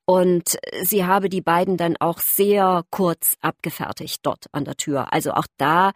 Und 0.06 0.58
sie 0.82 1.06
habe 1.06 1.30
die 1.30 1.42
beiden 1.42 1.78
dann 1.78 1.96
auch 2.00 2.18
sehr 2.18 2.84
kurz 2.90 3.38
abgefertigt 3.42 4.22
dort 4.24 4.48
an 4.52 4.66
der 4.66 4.76
Tür. 4.76 5.14
Also 5.14 5.34
auch 5.34 5.46
da, 5.58 5.92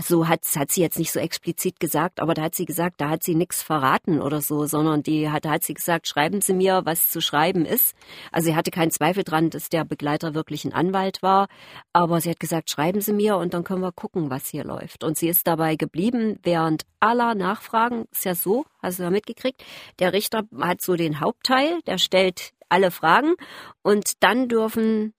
so 0.00 0.28
hat, 0.28 0.40
hat 0.56 0.72
sie 0.72 0.80
jetzt 0.80 0.98
nicht 0.98 1.12
so 1.12 1.20
explizit 1.20 1.78
gesagt, 1.78 2.20
aber 2.20 2.34
da 2.34 2.42
hat 2.42 2.54
sie 2.54 2.64
gesagt, 2.64 3.00
da 3.00 3.10
hat 3.10 3.22
sie 3.22 3.34
nichts 3.34 3.62
verraten 3.62 4.20
oder 4.22 4.40
so, 4.40 4.64
sondern 4.66 5.02
die 5.02 5.30
hat, 5.30 5.44
da 5.44 5.50
hat 5.50 5.64
sie 5.64 5.74
gesagt, 5.74 6.08
schreiben 6.08 6.40
Sie 6.40 6.54
mir, 6.54 6.82
was 6.84 7.10
zu 7.10 7.20
schreiben 7.20 7.66
ist. 7.66 7.94
Also 8.30 8.46
sie 8.46 8.56
hatte 8.56 8.70
keinen 8.70 8.90
Zweifel 8.90 9.24
dran, 9.24 9.50
dass 9.50 9.68
der 9.68 9.84
Begleiter 9.84 10.34
wirklich 10.34 10.64
ein 10.64 10.72
Anwalt 10.72 11.22
war, 11.22 11.48
aber 11.92 12.20
sie 12.20 12.30
hat 12.30 12.40
gesagt, 12.40 12.70
schreiben 12.70 13.00
Sie 13.00 13.12
mir 13.12 13.36
und 13.36 13.52
dann 13.54 13.64
können 13.64 13.82
wir 13.82 13.92
gucken, 13.92 14.30
was 14.30 14.48
hier 14.48 14.64
läuft. 14.64 15.04
Und 15.04 15.18
sie 15.18 15.28
ist 15.28 15.46
dabei 15.46 15.76
geblieben, 15.76 16.38
während 16.42 16.84
aller 17.00 17.34
Nachfragen, 17.34 18.06
ist 18.12 18.24
ja 18.24 18.34
so, 18.34 18.64
hast 18.82 18.98
du 18.98 19.02
da 19.02 19.10
mitgekriegt, 19.10 19.62
der 19.98 20.12
Richter 20.12 20.44
hat 20.60 20.80
so 20.80 20.96
den 20.96 21.20
Hauptteil, 21.20 21.80
der 21.86 21.98
stellt 21.98 22.52
alle 22.68 22.90
Fragen 22.90 23.34
und 23.82 24.22
dann 24.22 24.48
dürfen 24.48 25.12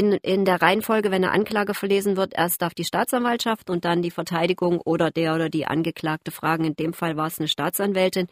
in, 0.00 0.12
in 0.12 0.46
der 0.46 0.62
Reihenfolge, 0.62 1.10
wenn 1.10 1.24
eine 1.24 1.32
Anklage 1.32 1.74
verlesen 1.74 2.16
wird, 2.16 2.32
erst 2.34 2.62
darf 2.62 2.72
die 2.72 2.86
Staatsanwaltschaft 2.86 3.68
und 3.68 3.84
dann 3.84 4.00
die 4.00 4.10
Verteidigung 4.10 4.80
oder 4.80 5.10
der 5.10 5.34
oder 5.34 5.50
die 5.50 5.66
Angeklagte 5.66 6.30
fragen. 6.30 6.64
In 6.64 6.74
dem 6.74 6.94
Fall 6.94 7.18
war 7.18 7.26
es 7.26 7.38
eine 7.38 7.48
Staatsanwältin. 7.48 8.26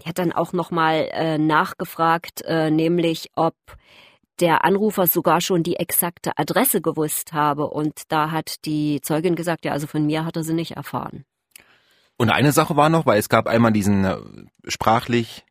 Die 0.00 0.08
hat 0.08 0.18
dann 0.18 0.30
auch 0.30 0.52
nochmal 0.52 1.08
äh, 1.10 1.36
nachgefragt, 1.36 2.42
äh, 2.42 2.70
nämlich 2.70 3.30
ob 3.34 3.56
der 4.38 4.64
Anrufer 4.64 5.08
sogar 5.08 5.40
schon 5.40 5.64
die 5.64 5.74
exakte 5.74 6.30
Adresse 6.36 6.80
gewusst 6.80 7.32
habe. 7.32 7.66
Und 7.66 8.02
da 8.12 8.30
hat 8.30 8.64
die 8.64 9.00
Zeugin 9.02 9.34
gesagt, 9.34 9.64
ja, 9.64 9.72
also 9.72 9.88
von 9.88 10.06
mir 10.06 10.24
hat 10.24 10.36
er 10.36 10.44
sie 10.44 10.54
nicht 10.54 10.76
erfahren. 10.76 11.24
Und 12.16 12.30
eine 12.30 12.52
Sache 12.52 12.76
war 12.76 12.90
noch, 12.90 13.06
weil 13.06 13.18
es 13.18 13.28
gab 13.28 13.48
einmal 13.48 13.72
diesen 13.72 14.04
äh, 14.04 14.18
sprachlich 14.68 15.44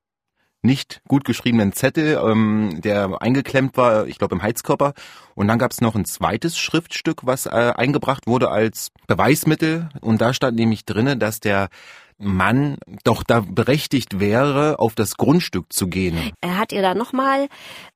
nicht 0.61 1.01
gut 1.07 1.23
geschriebenen 1.23 1.73
Zettel, 1.73 2.19
ähm, 2.23 2.81
der 2.81 3.21
eingeklemmt 3.21 3.77
war, 3.77 4.07
ich 4.07 4.17
glaube 4.17 4.35
im 4.35 4.41
Heizkörper. 4.41 4.93
Und 5.35 5.47
dann 5.47 5.59
gab 5.59 5.71
es 5.71 5.81
noch 5.81 5.95
ein 5.95 6.05
zweites 6.05 6.57
Schriftstück, 6.57 7.25
was 7.25 7.45
äh, 7.45 7.49
eingebracht 7.49 8.27
wurde 8.27 8.49
als 8.49 8.91
Beweismittel. 9.07 9.89
Und 10.01 10.21
da 10.21 10.33
stand 10.33 10.57
nämlich 10.57 10.85
drinne, 10.85 11.17
dass 11.17 11.39
der 11.39 11.69
Mann 12.19 12.77
doch 13.03 13.23
da 13.23 13.41
berechtigt 13.41 14.19
wäre, 14.19 14.79
auf 14.79 14.95
das 14.95 15.17
Grundstück 15.17 15.71
zu 15.71 15.87
gehen. 15.87 16.31
Er 16.41 16.57
hat 16.57 16.71
ihr 16.71 16.81
da 16.81 16.95
nochmal 16.95 17.47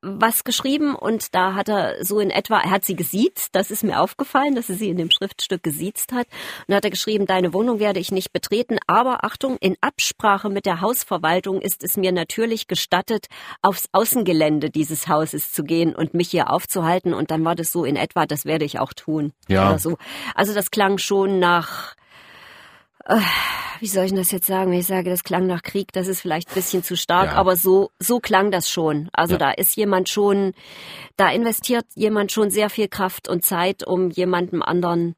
was 0.01 0.43
geschrieben 0.43 0.95
und 0.95 1.33
da 1.33 1.55
hat 1.55 1.69
er 1.69 2.03
so 2.03 2.19
in 2.19 2.29
etwa, 2.29 2.59
er 2.59 2.71
hat 2.71 2.85
sie 2.85 2.95
gesiezt, 2.95 3.49
das 3.53 3.71
ist 3.71 3.83
mir 3.83 3.99
aufgefallen, 3.99 4.55
dass 4.55 4.69
er 4.69 4.75
sie 4.75 4.89
in 4.89 4.97
dem 4.97 5.09
Schriftstück 5.09 5.63
gesiezt 5.63 6.11
hat. 6.11 6.27
Und 6.67 6.75
hat 6.75 6.83
er 6.83 6.91
geschrieben, 6.91 7.25
deine 7.25 7.53
Wohnung 7.53 7.79
werde 7.79 7.99
ich 7.99 8.11
nicht 8.11 8.31
betreten, 8.31 8.77
aber 8.87 9.23
Achtung, 9.23 9.57
in 9.59 9.75
Absprache 9.81 10.49
mit 10.49 10.65
der 10.65 10.81
Hausverwaltung 10.81 11.61
ist 11.61 11.83
es 11.83 11.97
mir 11.97 12.11
natürlich 12.11 12.67
gestattet, 12.67 13.27
aufs 13.61 13.89
Außengelände 13.91 14.69
dieses 14.69 15.07
Hauses 15.07 15.51
zu 15.51 15.63
gehen 15.63 15.95
und 15.95 16.13
mich 16.13 16.29
hier 16.29 16.51
aufzuhalten. 16.51 17.13
Und 17.13 17.31
dann 17.31 17.43
war 17.43 17.55
das 17.55 17.71
so 17.71 17.85
in 17.85 17.95
etwa, 17.95 18.25
das 18.25 18.45
werde 18.45 18.65
ich 18.65 18.79
auch 18.79 18.93
tun. 18.93 19.33
Ja. 19.47 19.77
So. 19.79 19.97
Also 20.35 20.53
das 20.53 20.71
klang 20.71 20.97
schon 20.97 21.39
nach 21.39 21.95
wie 23.79 23.87
soll 23.87 24.05
ich 24.05 24.13
das 24.13 24.31
jetzt 24.31 24.47
sagen, 24.47 24.71
wenn 24.71 24.79
ich 24.79 24.87
sage, 24.87 25.09
das 25.09 25.23
klang 25.23 25.47
nach 25.47 25.63
Krieg, 25.63 25.91
das 25.91 26.07
ist 26.07 26.21
vielleicht 26.21 26.49
ein 26.49 26.55
bisschen 26.55 26.83
zu 26.83 26.95
stark, 26.95 27.31
ja. 27.31 27.33
aber 27.33 27.55
so, 27.55 27.91
so 27.99 28.19
klang 28.19 28.51
das 28.51 28.69
schon. 28.69 29.09
Also 29.11 29.33
ja. 29.33 29.39
da 29.39 29.51
ist 29.51 29.75
jemand 29.75 30.09
schon, 30.09 30.53
da 31.17 31.29
investiert 31.29 31.85
jemand 31.95 32.31
schon 32.31 32.51
sehr 32.51 32.69
viel 32.69 32.87
Kraft 32.87 33.27
und 33.27 33.43
Zeit, 33.43 33.85
um 33.85 34.11
jemandem 34.11 34.61
anderen 34.61 35.15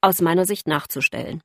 aus 0.00 0.20
meiner 0.20 0.44
Sicht 0.44 0.66
nachzustellen. 0.66 1.42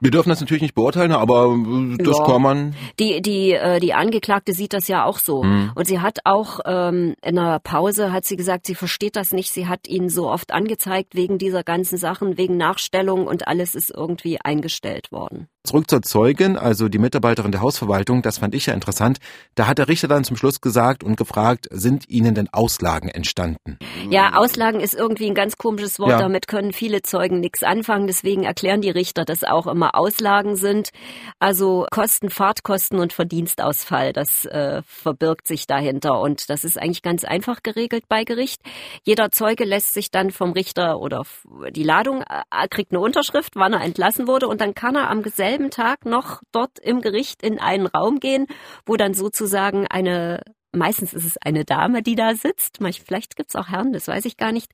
Wir 0.00 0.12
dürfen 0.12 0.28
das 0.28 0.40
natürlich 0.40 0.62
nicht 0.62 0.76
beurteilen, 0.76 1.10
aber 1.10 1.46
äh, 1.46 1.96
das 2.02 2.18
ja. 2.18 2.24
kann 2.24 2.42
man. 2.42 2.74
Die 3.00 3.20
die 3.20 3.52
äh, 3.52 3.80
die 3.80 3.94
Angeklagte 3.94 4.52
sieht 4.52 4.72
das 4.72 4.86
ja 4.86 5.04
auch 5.04 5.18
so 5.18 5.42
mhm. 5.42 5.72
und 5.74 5.86
sie 5.86 6.00
hat 6.00 6.20
auch 6.24 6.60
ähm, 6.66 7.14
in 7.20 7.38
einer 7.38 7.58
Pause 7.58 8.12
hat 8.12 8.24
sie 8.24 8.36
gesagt, 8.36 8.66
sie 8.66 8.76
versteht 8.76 9.16
das 9.16 9.32
nicht. 9.32 9.50
Sie 9.50 9.66
hat 9.66 9.88
ihn 9.88 10.08
so 10.08 10.30
oft 10.30 10.52
angezeigt 10.52 11.16
wegen 11.16 11.38
dieser 11.38 11.64
ganzen 11.64 11.98
Sachen, 11.98 12.38
wegen 12.38 12.56
Nachstellung 12.56 13.26
und 13.26 13.48
alles 13.48 13.74
ist 13.74 13.90
irgendwie 13.90 14.40
eingestellt 14.40 15.10
worden. 15.10 15.48
Zurück 15.64 15.90
zur 15.90 16.00
Zeugin, 16.00 16.56
also 16.56 16.88
die 16.88 16.98
Mitarbeiterin 16.98 17.52
der 17.52 17.60
Hausverwaltung, 17.60 18.22
das 18.22 18.38
fand 18.38 18.54
ich 18.54 18.66
ja 18.66 18.74
interessant. 18.74 19.18
Da 19.54 19.66
hat 19.66 19.76
der 19.76 19.88
Richter 19.88 20.08
dann 20.08 20.24
zum 20.24 20.36
Schluss 20.36 20.62
gesagt 20.62 21.04
und 21.04 21.16
gefragt, 21.16 21.66
sind 21.70 22.08
Ihnen 22.08 22.34
denn 22.34 22.48
Auslagen 22.52 23.10
entstanden? 23.10 23.78
Ja, 24.08 24.34
Auslagen 24.34 24.80
ist 24.80 24.94
irgendwie 24.94 25.26
ein 25.26 25.34
ganz 25.34 25.58
komisches 25.58 25.98
Wort, 25.98 26.12
ja. 26.12 26.18
damit 26.18 26.48
können 26.48 26.72
viele 26.72 27.02
Zeugen 27.02 27.40
nichts 27.40 27.62
anfangen, 27.62 28.06
deswegen 28.06 28.44
erklären 28.44 28.80
die 28.80 28.88
Richter 28.88 29.26
das 29.26 29.44
auch 29.44 29.66
immer 29.66 29.87
Auslagen 29.94 30.56
sind. 30.56 30.90
Also 31.38 31.86
Kosten, 31.90 32.30
Fahrtkosten 32.30 32.98
und 32.98 33.12
Verdienstausfall, 33.12 34.12
das 34.12 34.44
äh, 34.46 34.82
verbirgt 34.86 35.46
sich 35.46 35.66
dahinter 35.66 36.20
und 36.20 36.50
das 36.50 36.64
ist 36.64 36.78
eigentlich 36.78 37.02
ganz 37.02 37.24
einfach 37.24 37.62
geregelt 37.62 38.04
bei 38.08 38.24
Gericht. 38.24 38.60
Jeder 39.04 39.30
Zeuge 39.30 39.64
lässt 39.64 39.94
sich 39.94 40.10
dann 40.10 40.30
vom 40.30 40.52
Richter 40.52 41.00
oder 41.00 41.24
die 41.70 41.84
Ladung 41.84 42.22
äh, 42.22 42.68
kriegt 42.68 42.92
eine 42.92 43.00
Unterschrift, 43.00 43.56
wann 43.56 43.72
er 43.72 43.82
entlassen 43.82 44.26
wurde 44.26 44.48
und 44.48 44.60
dann 44.60 44.74
kann 44.74 44.96
er 44.96 45.10
am 45.10 45.22
selben 45.24 45.70
Tag 45.70 46.04
noch 46.04 46.42
dort 46.52 46.78
im 46.78 47.00
Gericht 47.00 47.42
in 47.42 47.58
einen 47.58 47.86
Raum 47.86 48.20
gehen, 48.20 48.46
wo 48.86 48.96
dann 48.96 49.14
sozusagen 49.14 49.86
eine 49.86 50.42
meistens 50.72 51.14
ist 51.14 51.24
es 51.24 51.36
eine 51.38 51.64
Dame, 51.64 52.02
die 52.02 52.14
da 52.14 52.34
sitzt, 52.34 52.78
vielleicht 53.06 53.36
gibt's 53.36 53.56
auch 53.56 53.68
Herren, 53.68 53.92
das 53.92 54.08
weiß 54.08 54.24
ich 54.26 54.36
gar 54.36 54.52
nicht, 54.52 54.70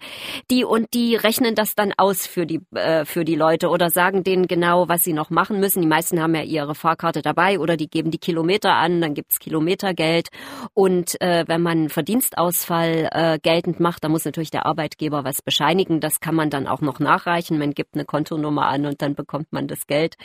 die 0.51 0.65
und 0.65 0.93
die 0.95 1.15
rechnen 1.15 1.55
das 1.55 1.75
dann 1.75 1.93
aus 1.97 2.27
für 2.27 2.47
die, 2.47 2.61
äh, 2.75 3.05
für 3.05 3.25
die 3.25 3.37
Leute 3.37 3.69
oder 3.69 3.91
sagen 3.91 4.25
denen 4.25 4.47
genau, 4.47 4.89
was 4.89 5.05
sie 5.05 5.13
noch 5.13 5.31
machen 5.31 5.61
müssen. 5.61 5.81
Die 5.81 5.87
meisten 5.87 6.21
haben 6.21 6.35
ja 6.35 6.43
ihre 6.43 6.75
Fahrkarte 6.75 7.23
dabei 7.23 7.59
oder 7.59 7.77
die 7.77 7.89
geben 7.89 8.11
die 8.11 8.19
Kilometer 8.19 8.75
an, 8.75 9.01
dann 9.01 9.15
gibt's 9.15 9.39
Kilometergeld 9.39 10.29
und 10.73 11.21
äh, 11.21 11.45
wenn 11.47 11.63
man 11.63 11.89
Verdienstausfall 11.89 13.09
äh, 13.13 13.39
geltend 13.41 13.79
macht, 13.79 14.03
dann 14.05 14.11
muss 14.11 14.25
natürlich 14.25 14.51
der 14.51 14.67
Arbeitgeber 14.67 15.25
was 15.25 15.43
bescheinigen. 15.43 16.01
Das 16.01 16.21
kann 16.21 16.35
man 16.35 16.51
dann 16.51 16.67
auch 16.67 16.81
noch 16.81 16.99
nachreichen. 16.99 17.59
Man 17.59 17.73
gibt 17.73 17.95
eine 17.95 18.05
Kontonummer 18.05 18.67
an 18.67 18.87
und 18.87 19.01
dann 19.01 19.15
bekommt 19.15 19.53
man 19.53 19.69
das 19.69 19.87
Geld, 19.87 20.17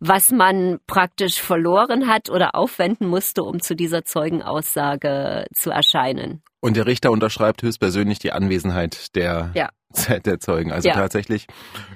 was 0.00 0.30
man 0.30 0.78
praktisch 0.86 1.40
verloren 1.40 2.06
hat 2.06 2.28
oder 2.28 2.54
aufwenden 2.54 3.08
musste, 3.08 3.42
um 3.42 3.60
zu 3.60 3.74
dieser 3.74 4.04
Zeugenaussage 4.04 5.05
Anklage 5.06 5.46
zu 5.54 5.70
erscheinen. 5.70 6.42
Und 6.60 6.76
der 6.76 6.86
Richter 6.86 7.10
unterschreibt 7.10 7.62
höchstpersönlich 7.62 8.18
die 8.18 8.32
Anwesenheit 8.32 9.14
der, 9.14 9.52
ja. 9.54 9.68
der 10.24 10.40
Zeugen. 10.40 10.72
Also 10.72 10.88
ja. 10.88 10.94
tatsächlich 10.94 11.46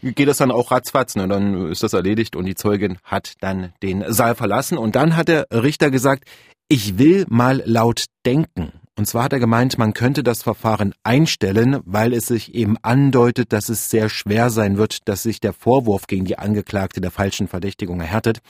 geht 0.02 0.28
das 0.28 0.38
dann 0.38 0.50
auch 0.50 0.70
ratzfatz, 0.70 1.16
ne? 1.16 1.26
dann 1.28 1.70
ist 1.70 1.82
das 1.82 1.92
erledigt 1.92 2.36
und 2.36 2.46
die 2.46 2.54
Zeugin 2.54 2.98
hat 3.04 3.34
dann 3.40 3.72
den 3.82 4.04
Saal 4.12 4.34
verlassen. 4.34 4.78
Und 4.78 4.96
dann 4.96 5.16
hat 5.16 5.28
der 5.28 5.46
Richter 5.52 5.90
gesagt, 5.90 6.24
ich 6.68 6.98
will 6.98 7.26
mal 7.28 7.62
laut 7.64 8.04
denken. 8.24 8.72
Und 8.96 9.06
zwar 9.06 9.24
hat 9.24 9.32
er 9.32 9.40
gemeint, 9.40 9.78
man 9.78 9.94
könnte 9.94 10.22
das 10.22 10.42
Verfahren 10.42 10.94
einstellen, 11.02 11.80
weil 11.84 12.12
es 12.12 12.26
sich 12.26 12.54
eben 12.54 12.76
andeutet, 12.82 13.52
dass 13.52 13.70
es 13.70 13.88
sehr 13.88 14.08
schwer 14.10 14.50
sein 14.50 14.76
wird, 14.76 15.08
dass 15.08 15.22
sich 15.22 15.40
der 15.40 15.54
Vorwurf 15.54 16.06
gegen 16.06 16.26
die 16.26 16.38
Angeklagte 16.38 17.00
der 17.00 17.10
falschen 17.10 17.48
Verdächtigung 17.48 18.00
erhärtet. 18.00 18.40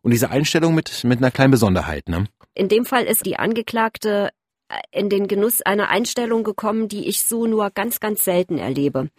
Und 0.00 0.12
diese 0.12 0.30
Einstellung 0.30 0.74
mit, 0.74 1.02
mit 1.02 1.18
einer 1.18 1.32
kleinen 1.32 1.50
Besonderheit, 1.50 2.08
ne? 2.08 2.26
In 2.58 2.68
dem 2.68 2.84
Fall 2.84 3.04
ist 3.04 3.24
die 3.24 3.38
Angeklagte 3.38 4.30
äh, 4.68 4.80
in 4.90 5.08
den 5.08 5.28
Genuss 5.28 5.62
einer 5.62 5.90
Einstellung 5.90 6.42
gekommen, 6.42 6.88
die 6.88 7.06
ich 7.06 7.22
so 7.22 7.46
nur 7.46 7.70
ganz, 7.70 8.00
ganz 8.00 8.24
selten 8.24 8.58
erlebe. 8.58 9.10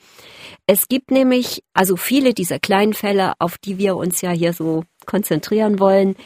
Es 0.68 0.90
gibt 0.90 1.10
nämlich, 1.10 1.64
also 1.74 1.96
viele 1.96 2.34
dieser 2.34 2.60
kleinen 2.60 2.94
Fälle, 2.94 3.34
auf 3.40 3.58
die 3.58 3.78
wir 3.78 3.96
uns 3.96 4.20
ja 4.20 4.32
hier 4.32 4.52
so 4.52 4.84
konzentrieren 5.06 5.80
wollen, 5.80 6.18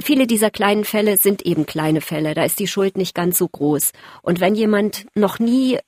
viele 0.00 0.26
dieser 0.26 0.50
kleinen 0.50 0.84
Fälle 0.84 1.18
sind 1.18 1.42
eben 1.42 1.66
kleine 1.66 2.00
Fälle. 2.00 2.32
Da 2.32 2.44
ist 2.44 2.58
die 2.58 2.66
Schuld 2.66 2.96
nicht 2.96 3.14
ganz 3.14 3.36
so 3.36 3.46
groß. 3.46 3.92
Und 4.22 4.40
wenn 4.40 4.54
jemand 4.54 5.04
noch 5.14 5.38
nie 5.38 5.78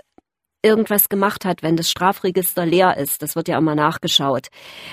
irgendwas 0.63 1.09
gemacht 1.09 1.45
hat, 1.45 1.63
wenn 1.63 1.77
das 1.77 1.91
Strafregister 1.91 2.67
leer 2.67 2.97
ist, 2.97 3.23
das 3.23 3.37
wird 3.37 3.49
ja 3.49 3.59
immer 3.59 3.75
nachgeschaut, 3.75 4.49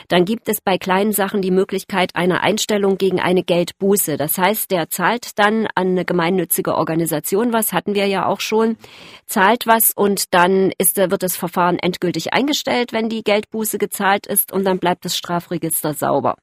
dann 0.07 0.25
gibt 0.25 0.47
es 0.49 0.61
bei 0.61 0.77
kleinen 0.77 1.11
Sachen 1.11 1.41
die 1.41 1.51
Möglichkeit 1.51 2.15
einer 2.15 2.41
Einstellung 2.41 2.97
gegen 2.97 3.19
eine 3.19 3.43
Geldbuße. 3.43 4.17
Das 4.17 4.37
heißt, 4.37 4.71
der 4.71 4.89
zahlt 4.89 5.39
dann 5.39 5.67
an 5.75 5.89
eine 5.89 6.05
gemeinnützige 6.05 6.75
Organisation 6.75 7.53
was, 7.53 7.73
hatten 7.73 7.95
wir 7.95 8.07
ja 8.07 8.25
auch 8.25 8.39
schon, 8.39 8.77
zahlt 9.25 9.65
was 9.65 9.91
und 9.91 10.33
dann 10.33 10.71
ist, 10.77 10.97
wird 10.97 11.23
das 11.23 11.35
Verfahren 11.35 11.79
endgültig 11.79 12.33
eingestellt, 12.33 12.93
wenn 12.93 13.09
die 13.09 13.23
Geldbuße 13.23 13.77
gezahlt 13.77 14.27
ist 14.27 14.51
und 14.51 14.65
dann 14.65 14.79
bleibt 14.79 15.05
das 15.05 15.17
Strafregister 15.17 15.93
sauber. 15.93 16.35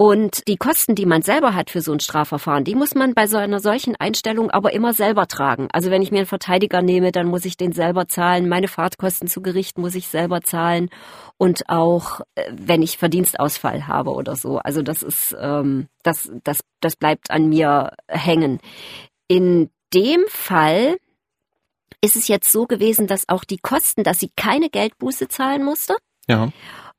Und 0.00 0.46
die 0.46 0.56
Kosten, 0.56 0.94
die 0.94 1.06
man 1.06 1.22
selber 1.22 1.56
hat 1.56 1.70
für 1.70 1.80
so 1.80 1.92
ein 1.92 1.98
Strafverfahren, 1.98 2.62
die 2.62 2.76
muss 2.76 2.94
man 2.94 3.14
bei 3.14 3.26
so 3.26 3.36
einer 3.36 3.58
solchen 3.58 3.96
Einstellung 3.96 4.48
aber 4.48 4.72
immer 4.72 4.94
selber 4.94 5.26
tragen. 5.26 5.66
Also 5.72 5.90
wenn 5.90 6.02
ich 6.02 6.12
mir 6.12 6.18
einen 6.18 6.26
Verteidiger 6.26 6.82
nehme, 6.82 7.10
dann 7.10 7.26
muss 7.26 7.44
ich 7.44 7.56
den 7.56 7.72
selber 7.72 8.06
zahlen. 8.06 8.48
Meine 8.48 8.68
Fahrtkosten 8.68 9.26
zu 9.26 9.42
Gericht 9.42 9.76
muss 9.76 9.96
ich 9.96 10.06
selber 10.06 10.40
zahlen. 10.40 10.88
Und 11.36 11.68
auch 11.68 12.20
äh, 12.36 12.44
wenn 12.52 12.80
ich 12.80 12.96
Verdienstausfall 12.96 13.88
habe 13.88 14.12
oder 14.12 14.36
so. 14.36 14.58
Also 14.58 14.82
das 14.82 15.02
ist, 15.02 15.36
ähm, 15.40 15.88
das, 16.04 16.30
das, 16.44 16.60
das 16.80 16.94
bleibt 16.94 17.32
an 17.32 17.48
mir 17.48 17.90
hängen. 18.06 18.60
In 19.26 19.68
dem 19.92 20.20
Fall 20.28 20.96
ist 22.00 22.14
es 22.14 22.28
jetzt 22.28 22.52
so 22.52 22.66
gewesen, 22.66 23.08
dass 23.08 23.28
auch 23.28 23.42
die 23.42 23.58
Kosten, 23.58 24.04
dass 24.04 24.20
sie 24.20 24.30
keine 24.36 24.70
Geldbuße 24.70 25.26
zahlen 25.26 25.64
musste. 25.64 25.96
Ja. 26.28 26.50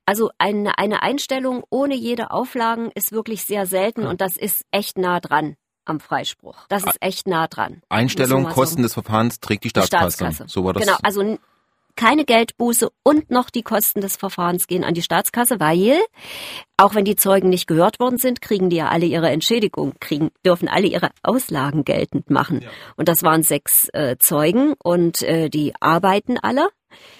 Also 0.09 0.31
eine, 0.39 0.79
eine 0.79 1.03
Einstellung 1.03 1.63
ohne 1.69 1.93
jede 1.93 2.31
Auflagen 2.31 2.89
ist 2.95 3.11
wirklich 3.11 3.45
sehr 3.45 3.67
selten 3.67 4.07
und 4.07 4.21
das 4.21 4.37
ist 4.37 4.65
echt 4.71 4.97
nah 4.97 5.19
dran 5.19 5.55
am 5.85 5.99
Freispruch. 5.99 6.65
Das 6.67 6.83
ist 6.83 6.97
echt 6.99 7.27
nah 7.27 7.47
dran. 7.47 7.83
Einstellung, 7.89 8.45
Kosten 8.45 8.81
des 8.81 8.95
Verfahrens 8.95 9.39
trägt 9.39 9.65
die 9.65 9.69
Staatskasse. 9.69 10.17
Staatskasse. 10.17 10.45
So 10.47 10.63
war 10.63 10.73
das. 10.73 10.83
Genau, 10.83 10.97
also 11.03 11.37
keine 11.95 12.25
Geldbuße 12.25 12.89
und 13.03 13.29
noch 13.29 13.51
die 13.51 13.61
Kosten 13.61 14.01
des 14.01 14.15
Verfahrens 14.15 14.65
gehen 14.65 14.83
an 14.83 14.95
die 14.95 15.03
Staatskasse, 15.03 15.59
weil 15.59 15.99
auch 16.77 16.95
wenn 16.95 17.05
die 17.05 17.15
Zeugen 17.15 17.49
nicht 17.49 17.67
gehört 17.67 17.99
worden 17.99 18.17
sind, 18.17 18.41
kriegen 18.41 18.71
die 18.71 18.77
ja 18.77 18.87
alle 18.87 19.05
ihre 19.05 19.29
Entschädigung, 19.29 19.93
kriegen, 19.99 20.31
dürfen 20.43 20.67
alle 20.69 20.87
ihre 20.87 21.11
Auslagen 21.21 21.83
geltend 21.83 22.31
machen. 22.31 22.61
Ja. 22.61 22.69
Und 22.95 23.09
das 23.09 23.21
waren 23.21 23.43
sechs 23.43 23.89
äh, 23.93 24.17
Zeugen 24.17 24.73
und 24.83 25.21
äh, 25.21 25.49
die 25.49 25.73
arbeiten 25.79 26.39
alle. 26.39 26.69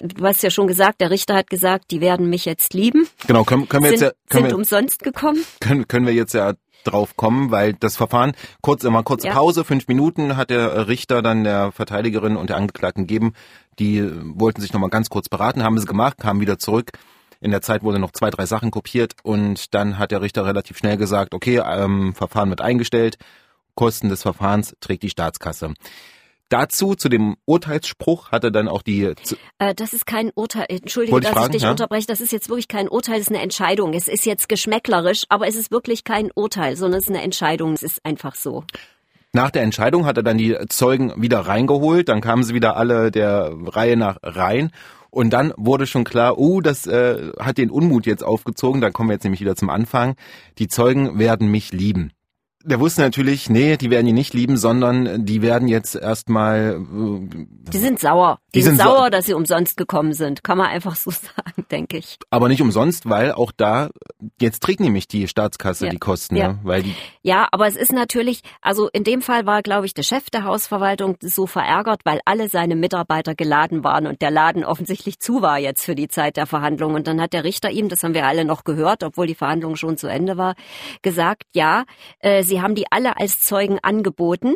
Du 0.02 0.26
hast 0.26 0.42
ja 0.44 0.50
schon 0.50 0.68
gesagt, 0.68 1.02
der 1.02 1.12
Richter 1.12 1.36
hat 1.36 1.50
gesagt, 1.50 1.92
die 1.92 2.02
werden 2.02 2.30
mich 2.30 2.46
jetzt 2.46 2.74
lieben. 2.74 3.08
Genau, 3.28 3.44
können, 3.44 3.68
können 3.68 3.84
wir 3.84 3.92
sind, 3.92 4.02
jetzt 4.02 4.10
ja, 4.10 4.30
können 4.30 4.44
sind 4.44 4.52
wir, 4.52 4.58
umsonst 4.58 5.04
gekommen. 5.04 5.44
Können, 5.60 5.88
können 5.88 6.06
wir 6.06 6.14
jetzt 6.14 6.34
ja 6.34 6.54
drauf 6.84 7.16
kommen, 7.16 7.52
weil 7.52 7.74
das 7.74 7.98
Verfahren 7.98 8.34
kurz 8.62 8.84
immer 8.84 9.04
kurze 9.04 9.28
ja. 9.28 9.34
Pause, 9.34 9.64
fünf 9.64 9.88
Minuten 9.88 10.38
hat 10.38 10.50
der 10.50 10.88
Richter 10.88 11.22
dann 11.22 11.44
der 11.44 11.72
Verteidigerin 11.72 12.38
und 12.38 12.50
der 12.50 12.58
Angeklagten 12.58 13.06
gegeben. 13.08 13.34
Die 13.80 14.10
wollten 14.24 14.62
sich 14.62 14.74
nochmal 14.74 14.90
ganz 14.90 15.10
kurz 15.10 15.30
beraten, 15.30 15.64
haben 15.64 15.78
sie 15.78 15.86
gemacht, 15.86 16.18
kamen 16.18 16.42
wieder 16.42 16.58
zurück. 16.58 16.92
In 17.42 17.52
der 17.52 17.62
Zeit 17.62 17.84
wurde 17.84 18.00
noch 18.00 18.12
zwei, 18.12 18.30
drei 18.30 18.46
Sachen 18.46 18.72
kopiert 18.72 19.14
und 19.24 19.74
dann 19.74 19.98
hat 19.98 20.12
der 20.12 20.22
Richter 20.22 20.46
relativ 20.46 20.78
schnell 20.78 20.98
gesagt, 20.98 21.34
okay, 21.34 21.62
ähm, 21.66 22.14
Verfahren 22.14 22.50
wird 22.50 22.62
eingestellt, 22.62 23.18
Kosten 23.76 24.10
des 24.10 24.24
Verfahrens 24.24 24.76
trägt 24.82 25.04
die 25.04 25.10
Staatskasse. 25.10 25.74
Dazu, 26.50 26.96
zu 26.96 27.10
dem 27.10 27.38
Urteilsspruch, 27.46 28.32
hat 28.32 28.44
er 28.44 28.51
dann 28.51 28.68
auch 28.68 28.82
die... 28.82 29.13
Äh, 29.60 29.75
das 29.75 29.94
ist 29.94 30.06
kein 30.06 30.32
Urteil, 30.34 30.65
entschuldige, 30.68 31.20
dass 31.20 31.32
fragen, 31.32 31.46
ich 31.48 31.51
dich 31.51 31.63
ja? 31.63 31.72
unterbreche, 31.72 32.08
das 32.08 32.22
ist 32.22 32.32
jetzt 32.32 32.50
wirklich 32.50 32.68
kein 32.68 32.89
Urteil, 32.89 33.20
das 33.20 33.27
ist 33.27 33.34
eine 33.34 33.41
Entscheidung. 33.41 33.94
Es 33.94 34.08
ist 34.08 34.25
jetzt 34.25 34.50
geschmäcklerisch, 34.50 35.25
aber 35.29 35.48
es 35.48 35.56
ist 35.56 35.72
wirklich 35.72 36.03
kein 36.03 36.32
Urteil, 36.34 36.75
sondern 36.75 37.00
es 37.00 37.06
ist 37.06 37.15
eine 37.15 37.24
Entscheidung, 37.24 37.74
es 37.74 37.84
ist 37.84 38.03
einfach 38.03 38.36
so. 38.36 38.63
Nach 39.32 39.51
der 39.51 39.62
Entscheidung 39.62 40.06
hat 40.06 40.18
er 40.18 40.24
dann 40.24 40.39
die 40.39 40.58
Zeugen 40.70 41.22
wieder 41.22 41.41
reingeholt, 41.41 42.10
dann 42.10 42.20
kamen 42.20 42.44
sie 42.44 42.56
wieder 42.56 42.77
alle 42.77 43.12
der 43.12 43.53
Reihe 43.63 43.96
nach 43.96 44.18
rein 44.24 44.72
und 45.12 45.32
dann 45.32 45.53
wurde 45.56 45.88
schon 45.88 46.03
klar, 46.03 46.38
oh, 46.38 46.62
das 46.62 46.88
äh, 46.88 47.32
hat 47.39 47.58
den 47.58 47.70
Unmut 47.70 48.06
jetzt 48.06 48.24
aufgezogen, 48.24 48.82
dann 48.82 48.94
kommen 48.94 49.10
wir 49.10 49.13
jetzt 49.13 49.24
nämlich 49.24 49.41
wieder 49.41 49.56
zum 49.56 49.70
Anfang. 49.70 50.15
Die 50.58 50.68
Zeugen 50.68 51.20
werden 51.20 51.50
mich 51.50 51.72
lieben. 51.72 52.12
Der 52.66 52.82
wusste 52.82 53.01
natürlich, 53.01 53.50
nee, 53.50 53.78
die 53.78 53.89
werden 53.89 54.06
ihn 54.06 54.16
nicht 54.16 54.34
lieben, 54.34 54.58
sondern 54.58 55.25
die 55.25 55.42
werden 55.42 55.70
jetzt 55.70 55.96
erstmal. 55.96 56.82
Äh, 56.82 57.46
die 57.72 57.78
sind 57.78 58.01
sauer. 58.01 58.39
Die, 58.54 58.60
die 58.60 58.63
sind, 58.63 58.75
sind 58.75 58.86
sauer, 58.86 59.06
so 59.06 59.10
dass 59.10 59.25
sie 59.28 59.34
umsonst 59.34 59.78
gekommen 59.78 60.12
sind. 60.12 60.44
Kann 60.44 60.58
man 60.58 60.68
einfach 60.68 60.98
so 60.98 61.10
sagen, 61.12 61.66
denke 61.72 61.98
ich. 61.98 62.18
Aber 62.30 62.50
nicht 62.50 62.62
umsonst, 62.62 63.10
weil 63.10 63.32
auch 63.32 63.54
da 63.56 63.89
jetzt 64.42 64.62
trägt 64.62 64.82
nämlich 64.82 65.08
die 65.08 65.30
Staatskasse 65.30 65.86
ja. 65.86 65.92
die 65.92 66.00
Kosten, 66.00 66.36
ja. 66.36 66.50
Ne? 66.50 66.60
weil 66.63 66.84
die. 66.84 66.96
Ja, 67.22 67.48
aber 67.51 67.66
es 67.68 67.78
ist 67.78 67.94
natürlich, 67.94 68.42
also 68.62 68.89
in 68.92 69.06
dem 69.06 69.22
Fall 69.22 69.46
war, 69.46 69.62
glaube 69.62 69.86
ich, 69.86 69.94
der 69.94 70.04
Chef 70.04 70.30
der 70.30 70.44
Hausverwaltung 70.44 71.16
so 71.22 71.48
verärgert, 71.48 72.01
weil 72.04 72.20
alle 72.25 72.50
seine 72.50 72.75
Mitarbeiter 72.75 73.36
geladen 73.36 73.86
waren 73.86 74.06
und 74.06 74.22
der 74.22 74.32
Laden 74.32 74.66
offensichtlich 74.66 75.20
zu 75.20 75.42
war 75.42 75.60
jetzt 75.60 75.86
für 75.86 75.96
die 75.96 76.10
Zeit 76.10 76.36
der 76.36 76.46
Verhandlung. 76.46 76.96
Und 76.96 77.08
dann 77.08 77.22
hat 77.22 77.32
der 77.32 77.46
Richter 77.46 77.72
ihm, 77.72 77.88
das 77.88 78.04
haben 78.04 78.13
wir 78.13 78.25
alle 78.25 78.44
noch 78.44 78.66
gehört, 78.66 79.06
obwohl 79.06 79.28
die 79.28 79.36
Verhandlung 79.36 79.78
schon 79.78 79.96
zu 79.96 80.08
Ende 80.08 80.36
war, 80.36 80.56
gesagt, 81.01 81.44
ja. 81.54 81.86
Äh, 82.20 82.44
Sie 82.50 82.62
haben 82.62 82.75
die 82.75 82.91
alle 82.91 83.18
als 83.18 83.41
Zeugen 83.41 83.79
angeboten, 83.82 84.56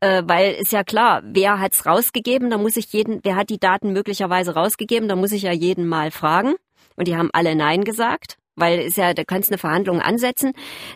äh, 0.00 0.22
weil 0.24 0.54
ist 0.54 0.72
ja 0.72 0.84
klar, 0.84 1.22
wer 1.24 1.60
hat's 1.60 1.84
rausgegeben, 1.84 2.48
da 2.48 2.56
muss 2.56 2.76
ich 2.76 2.92
jeden, 2.92 3.20
wer 3.24 3.36
hat 3.36 3.50
die 3.50 3.58
Daten 3.58 3.92
möglicherweise 3.92 4.54
rausgegeben, 4.54 5.08
da 5.08 5.16
muss 5.16 5.32
ich 5.32 5.42
ja 5.42 5.52
jeden 5.52 5.86
mal 5.86 6.10
fragen. 6.10 6.54
Und 6.96 7.08
die 7.08 7.16
haben 7.16 7.30
alle 7.32 7.54
Nein 7.54 7.84
gesagt 7.84 8.38
weil 8.60 8.80
ist 8.80 8.96
ja, 8.96 9.14
da 9.14 9.24
kannst 9.24 9.50
eine 9.50 9.58
Verhandlung 9.58 10.00
ansetzen, 10.00 10.52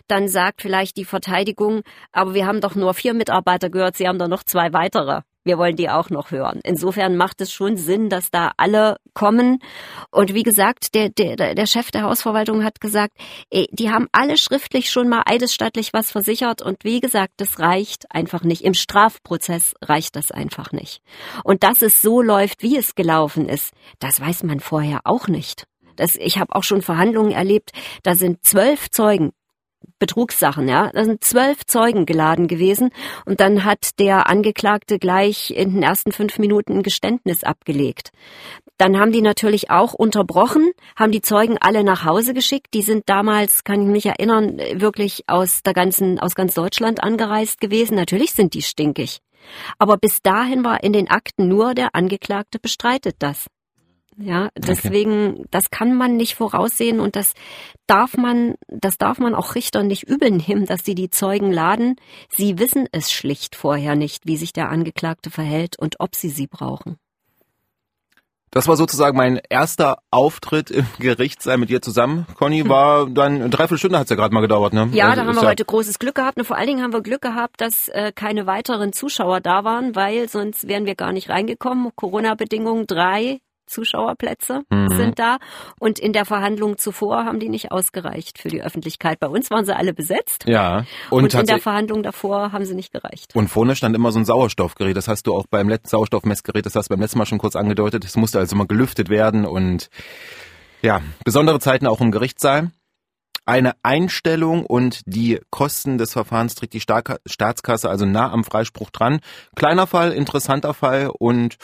dann 0.07 0.27
sagt 0.27 0.61
vielleicht 0.61 0.97
die 0.97 1.05
Verteidigung, 1.05 1.81
aber 2.11 2.33
wir 2.33 2.45
haben 2.45 2.61
doch 2.61 2.75
nur 2.75 2.93
vier 2.93 3.13
Mitarbeiter 3.13 3.69
gehört, 3.69 3.95
Sie 3.95 4.07
haben 4.07 4.19
doch 4.19 4.27
noch 4.27 4.43
zwei 4.43 4.73
weitere 4.73 5.21
wir 5.43 5.57
wollen 5.57 5.75
die 5.75 5.89
auch 5.89 6.09
noch 6.09 6.31
hören. 6.31 6.61
Insofern 6.63 7.17
macht 7.17 7.41
es 7.41 7.51
schon 7.51 7.77
Sinn, 7.77 8.09
dass 8.09 8.31
da 8.31 8.51
alle 8.57 8.97
kommen. 9.13 9.59
Und 10.11 10.33
wie 10.33 10.43
gesagt, 10.43 10.95
der, 10.95 11.09
der, 11.09 11.55
der 11.55 11.65
Chef 11.65 11.91
der 11.91 12.03
Hausverwaltung 12.03 12.63
hat 12.63 12.79
gesagt, 12.79 13.13
ey, 13.49 13.67
die 13.71 13.91
haben 13.91 14.07
alle 14.11 14.37
schriftlich 14.37 14.89
schon 14.89 15.09
mal 15.09 15.23
eidesstattlich 15.25 15.93
was 15.93 16.11
versichert. 16.11 16.61
Und 16.61 16.83
wie 16.83 16.99
gesagt, 16.99 17.33
das 17.37 17.59
reicht 17.59 18.05
einfach 18.11 18.43
nicht. 18.43 18.63
Im 18.63 18.73
Strafprozess 18.73 19.73
reicht 19.81 20.15
das 20.15 20.31
einfach 20.31 20.71
nicht. 20.71 21.01
Und 21.43 21.63
dass 21.63 21.81
es 21.81 22.01
so 22.01 22.21
läuft, 22.21 22.63
wie 22.63 22.77
es 22.77 22.95
gelaufen 22.95 23.49
ist, 23.49 23.73
das 23.99 24.19
weiß 24.21 24.43
man 24.43 24.59
vorher 24.59 25.01
auch 25.03 25.27
nicht. 25.27 25.65
Das, 25.95 26.15
ich 26.15 26.39
habe 26.39 26.55
auch 26.55 26.63
schon 26.63 26.81
Verhandlungen 26.81 27.31
erlebt, 27.31 27.71
da 28.01 28.15
sind 28.15 28.43
zwölf 28.43 28.89
Zeugen 28.89 29.31
Betrugssachen, 29.99 30.67
ja. 30.67 30.89
Da 30.93 31.05
sind 31.05 31.23
zwölf 31.23 31.65
Zeugen 31.65 32.05
geladen 32.05 32.47
gewesen 32.47 32.89
und 33.25 33.39
dann 33.39 33.63
hat 33.63 33.99
der 33.99 34.27
Angeklagte 34.27 34.99
gleich 34.99 35.51
in 35.51 35.73
den 35.73 35.83
ersten 35.83 36.11
fünf 36.11 36.39
Minuten 36.39 36.73
ein 36.73 36.83
Geständnis 36.83 37.43
abgelegt. 37.43 38.11
Dann 38.77 38.99
haben 38.99 39.11
die 39.11 39.21
natürlich 39.21 39.69
auch 39.69 39.93
unterbrochen, 39.93 40.71
haben 40.95 41.11
die 41.11 41.21
Zeugen 41.21 41.57
alle 41.59 41.83
nach 41.83 42.05
Hause 42.05 42.33
geschickt. 42.33 42.73
Die 42.73 42.81
sind 42.81 43.07
damals, 43.07 43.63
kann 43.63 43.81
ich 43.81 43.87
mich 43.87 44.05
erinnern, 44.05 44.57
wirklich 44.73 45.23
aus 45.27 45.63
der 45.63 45.73
ganzen, 45.73 46.19
aus 46.19 46.35
ganz 46.35 46.53
Deutschland 46.53 47.03
angereist 47.03 47.61
gewesen. 47.61 47.95
Natürlich 47.95 48.33
sind 48.33 48.53
die 48.53 48.61
stinkig. 48.61 49.19
Aber 49.77 49.97
bis 49.97 50.21
dahin 50.21 50.63
war 50.63 50.83
in 50.83 50.93
den 50.93 51.09
Akten 51.09 51.47
nur 51.47 51.73
der 51.73 51.95
Angeklagte 51.95 52.59
bestreitet 52.59 53.15
das. 53.19 53.47
Ja, 54.17 54.49
deswegen, 54.57 55.31
okay. 55.31 55.45
das 55.51 55.71
kann 55.71 55.95
man 55.95 56.17
nicht 56.17 56.35
voraussehen 56.35 56.99
und 56.99 57.15
das 57.15 57.33
darf 57.87 58.17
man, 58.17 58.55
das 58.67 58.97
darf 58.97 59.19
man 59.19 59.35
auch 59.35 59.55
Richtern 59.55 59.87
nicht 59.87 60.03
übel 60.03 60.31
nehmen, 60.31 60.65
dass 60.65 60.83
sie 60.83 60.95
die 60.95 61.09
Zeugen 61.09 61.51
laden. 61.51 61.95
Sie 62.29 62.59
wissen 62.59 62.87
es 62.91 63.11
schlicht 63.11 63.55
vorher 63.55 63.95
nicht, 63.95 64.25
wie 64.25 64.37
sich 64.37 64.53
der 64.53 64.69
Angeklagte 64.69 65.29
verhält 65.29 65.77
und 65.79 65.99
ob 65.99 66.15
sie 66.15 66.29
sie 66.29 66.47
brauchen. 66.47 66.97
Das 68.53 68.67
war 68.67 68.75
sozusagen 68.75 69.17
mein 69.17 69.41
erster 69.49 69.97
Auftritt 70.11 70.69
im 70.69 70.85
Gerichtssaal 70.99 71.57
mit 71.57 71.69
dir 71.69 71.81
zusammen. 71.81 72.27
Conny 72.35 72.59
hm. 72.59 72.69
war 72.69 73.09
dann 73.09 73.35
eine 73.35 73.49
Dreiviertelstunde 73.49 73.97
hat's 73.97 74.11
ja 74.11 74.15
gerade 74.15 74.33
mal 74.33 74.41
gedauert, 74.41 74.73
ne? 74.73 74.89
Ja, 74.93 75.05
also 75.05 75.15
da 75.15 75.27
haben 75.27 75.35
wir 75.35 75.41
ja 75.41 75.49
heute 75.49 75.65
großes 75.65 75.97
Glück 75.97 76.15
gehabt 76.15 76.37
und 76.37 76.45
vor 76.45 76.57
allen 76.57 76.67
Dingen 76.67 76.83
haben 76.83 76.93
wir 76.93 77.01
Glück 77.01 77.23
gehabt, 77.23 77.61
dass 77.61 77.87
äh, 77.89 78.11
keine 78.13 78.45
weiteren 78.45 78.93
Zuschauer 78.93 79.41
da 79.41 79.63
waren, 79.63 79.95
weil 79.95 80.29
sonst 80.29 80.67
wären 80.67 80.85
wir 80.85 80.93
gar 80.93 81.13
nicht 81.13 81.29
reingekommen. 81.29 81.91
Corona-Bedingungen 81.95 82.85
drei 82.85 83.39
Zuschauerplätze 83.65 84.63
mhm. 84.69 84.89
sind 84.89 85.19
da. 85.19 85.37
Und 85.79 85.99
in 85.99 86.13
der 86.13 86.25
Verhandlung 86.25 86.77
zuvor 86.77 87.25
haben 87.25 87.39
die 87.39 87.49
nicht 87.49 87.71
ausgereicht 87.71 88.39
für 88.39 88.49
die 88.49 88.61
Öffentlichkeit. 88.61 89.19
Bei 89.19 89.27
uns 89.27 89.49
waren 89.49 89.65
sie 89.65 89.75
alle 89.75 89.93
besetzt. 89.93 90.45
Ja. 90.47 90.85
Und, 91.09 91.23
und 91.23 91.33
in 91.33 91.45
der 91.45 91.59
Verhandlung 91.59 92.03
davor 92.03 92.51
haben 92.51 92.65
sie 92.65 92.75
nicht 92.75 92.91
gereicht. 92.91 93.35
Und 93.35 93.47
vorne 93.47 93.75
stand 93.75 93.95
immer 93.95 94.11
so 94.11 94.19
ein 94.19 94.25
Sauerstoffgerät. 94.25 94.95
Das 94.95 95.07
hast 95.07 95.27
du 95.27 95.33
auch 95.33 95.45
beim 95.47 95.69
letzten 95.69 95.89
Sauerstoffmessgerät, 95.89 96.65
das 96.65 96.75
hast 96.75 96.89
du 96.89 96.93
beim 96.93 97.01
letzten 97.01 97.17
Mal 97.17 97.25
schon 97.25 97.37
kurz 97.37 97.55
angedeutet. 97.55 98.05
Es 98.05 98.15
musste 98.15 98.39
also 98.39 98.55
immer 98.55 98.65
gelüftet 98.65 99.09
werden 99.09 99.45
und 99.45 99.89
ja, 100.81 101.01
besondere 101.23 101.59
Zeiten 101.59 101.87
auch 101.87 102.01
im 102.01 102.11
Gerichtssaal. 102.11 102.71
Eine 103.45 103.73
Einstellung 103.83 104.65
und 104.65 105.01
die 105.05 105.41
Kosten 105.49 105.97
des 105.97 106.13
Verfahrens 106.13 106.55
trägt 106.55 106.73
die 106.73 106.79
Staatskasse 106.79 107.89
also 107.89 108.05
nah 108.05 108.31
am 108.31 108.45
Freispruch 108.45 108.89
dran. 108.89 109.19
Kleiner 109.55 109.85
Fall, 109.85 110.13
interessanter 110.13 110.73
Fall 110.73 111.09
und 111.09 111.57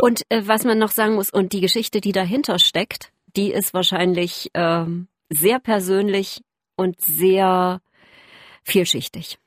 und 0.00 0.22
äh, 0.30 0.46
was 0.46 0.64
man 0.64 0.78
noch 0.78 0.90
sagen 0.90 1.14
muss, 1.14 1.30
und 1.30 1.52
die 1.52 1.60
Geschichte, 1.60 2.00
die 2.00 2.12
dahinter 2.12 2.58
steckt, 2.58 3.12
die 3.36 3.50
ist 3.52 3.74
wahrscheinlich 3.74 4.50
ähm, 4.54 5.08
sehr 5.28 5.58
persönlich 5.58 6.42
und 6.76 7.00
sehr 7.00 7.80
vielschichtig. 8.62 9.38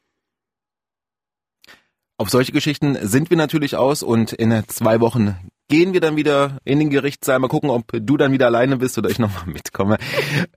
Auf 2.17 2.29
solche 2.29 2.53
Geschichten 2.53 2.97
sind 3.07 3.29
wir 3.29 3.37
natürlich 3.37 3.75
aus 3.75 4.01
und 4.01 4.31
in 4.31 4.63
zwei 4.67 5.01
Wochen 5.01 5.35
gehen 5.67 5.93
wir 5.93 6.01
dann 6.01 6.15
wieder 6.15 6.57
in 6.63 6.79
den 6.79 6.89
Gerichtssaal. 6.89 7.39
Mal 7.39 7.47
gucken, 7.47 7.69
ob 7.69 7.91
du 7.91 8.17
dann 8.17 8.31
wieder 8.31 8.47
alleine 8.47 8.77
bist 8.77 8.97
oder 8.97 9.09
ich 9.09 9.19
nochmal 9.19 9.45
mitkomme. 9.45 9.97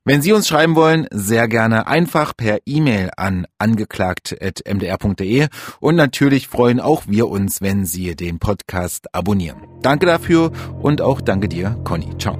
Wenn 0.04 0.22
Sie 0.22 0.32
uns 0.32 0.48
schreiben 0.48 0.74
wollen, 0.74 1.06
sehr 1.10 1.48
gerne 1.48 1.86
einfach 1.86 2.36
per 2.36 2.58
E-Mail 2.66 3.10
an 3.16 3.46
angeklagt.mdr.de 3.58 5.48
und 5.80 5.96
natürlich 5.96 6.48
freuen 6.48 6.80
auch 6.80 7.04
wir 7.06 7.28
uns, 7.28 7.60
wenn 7.60 7.84
Sie 7.84 8.14
den 8.16 8.38
Podcast 8.38 9.14
abonnieren. 9.14 9.66
Danke 9.82 10.06
dafür 10.06 10.52
und 10.80 11.00
auch 11.00 11.20
danke 11.20 11.48
dir, 11.48 11.78
Conny. 11.84 12.16
Ciao. 12.18 12.38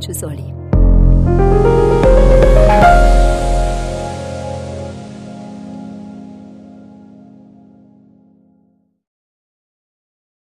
Tschüss, 0.00 0.22
Olli. 0.24 0.61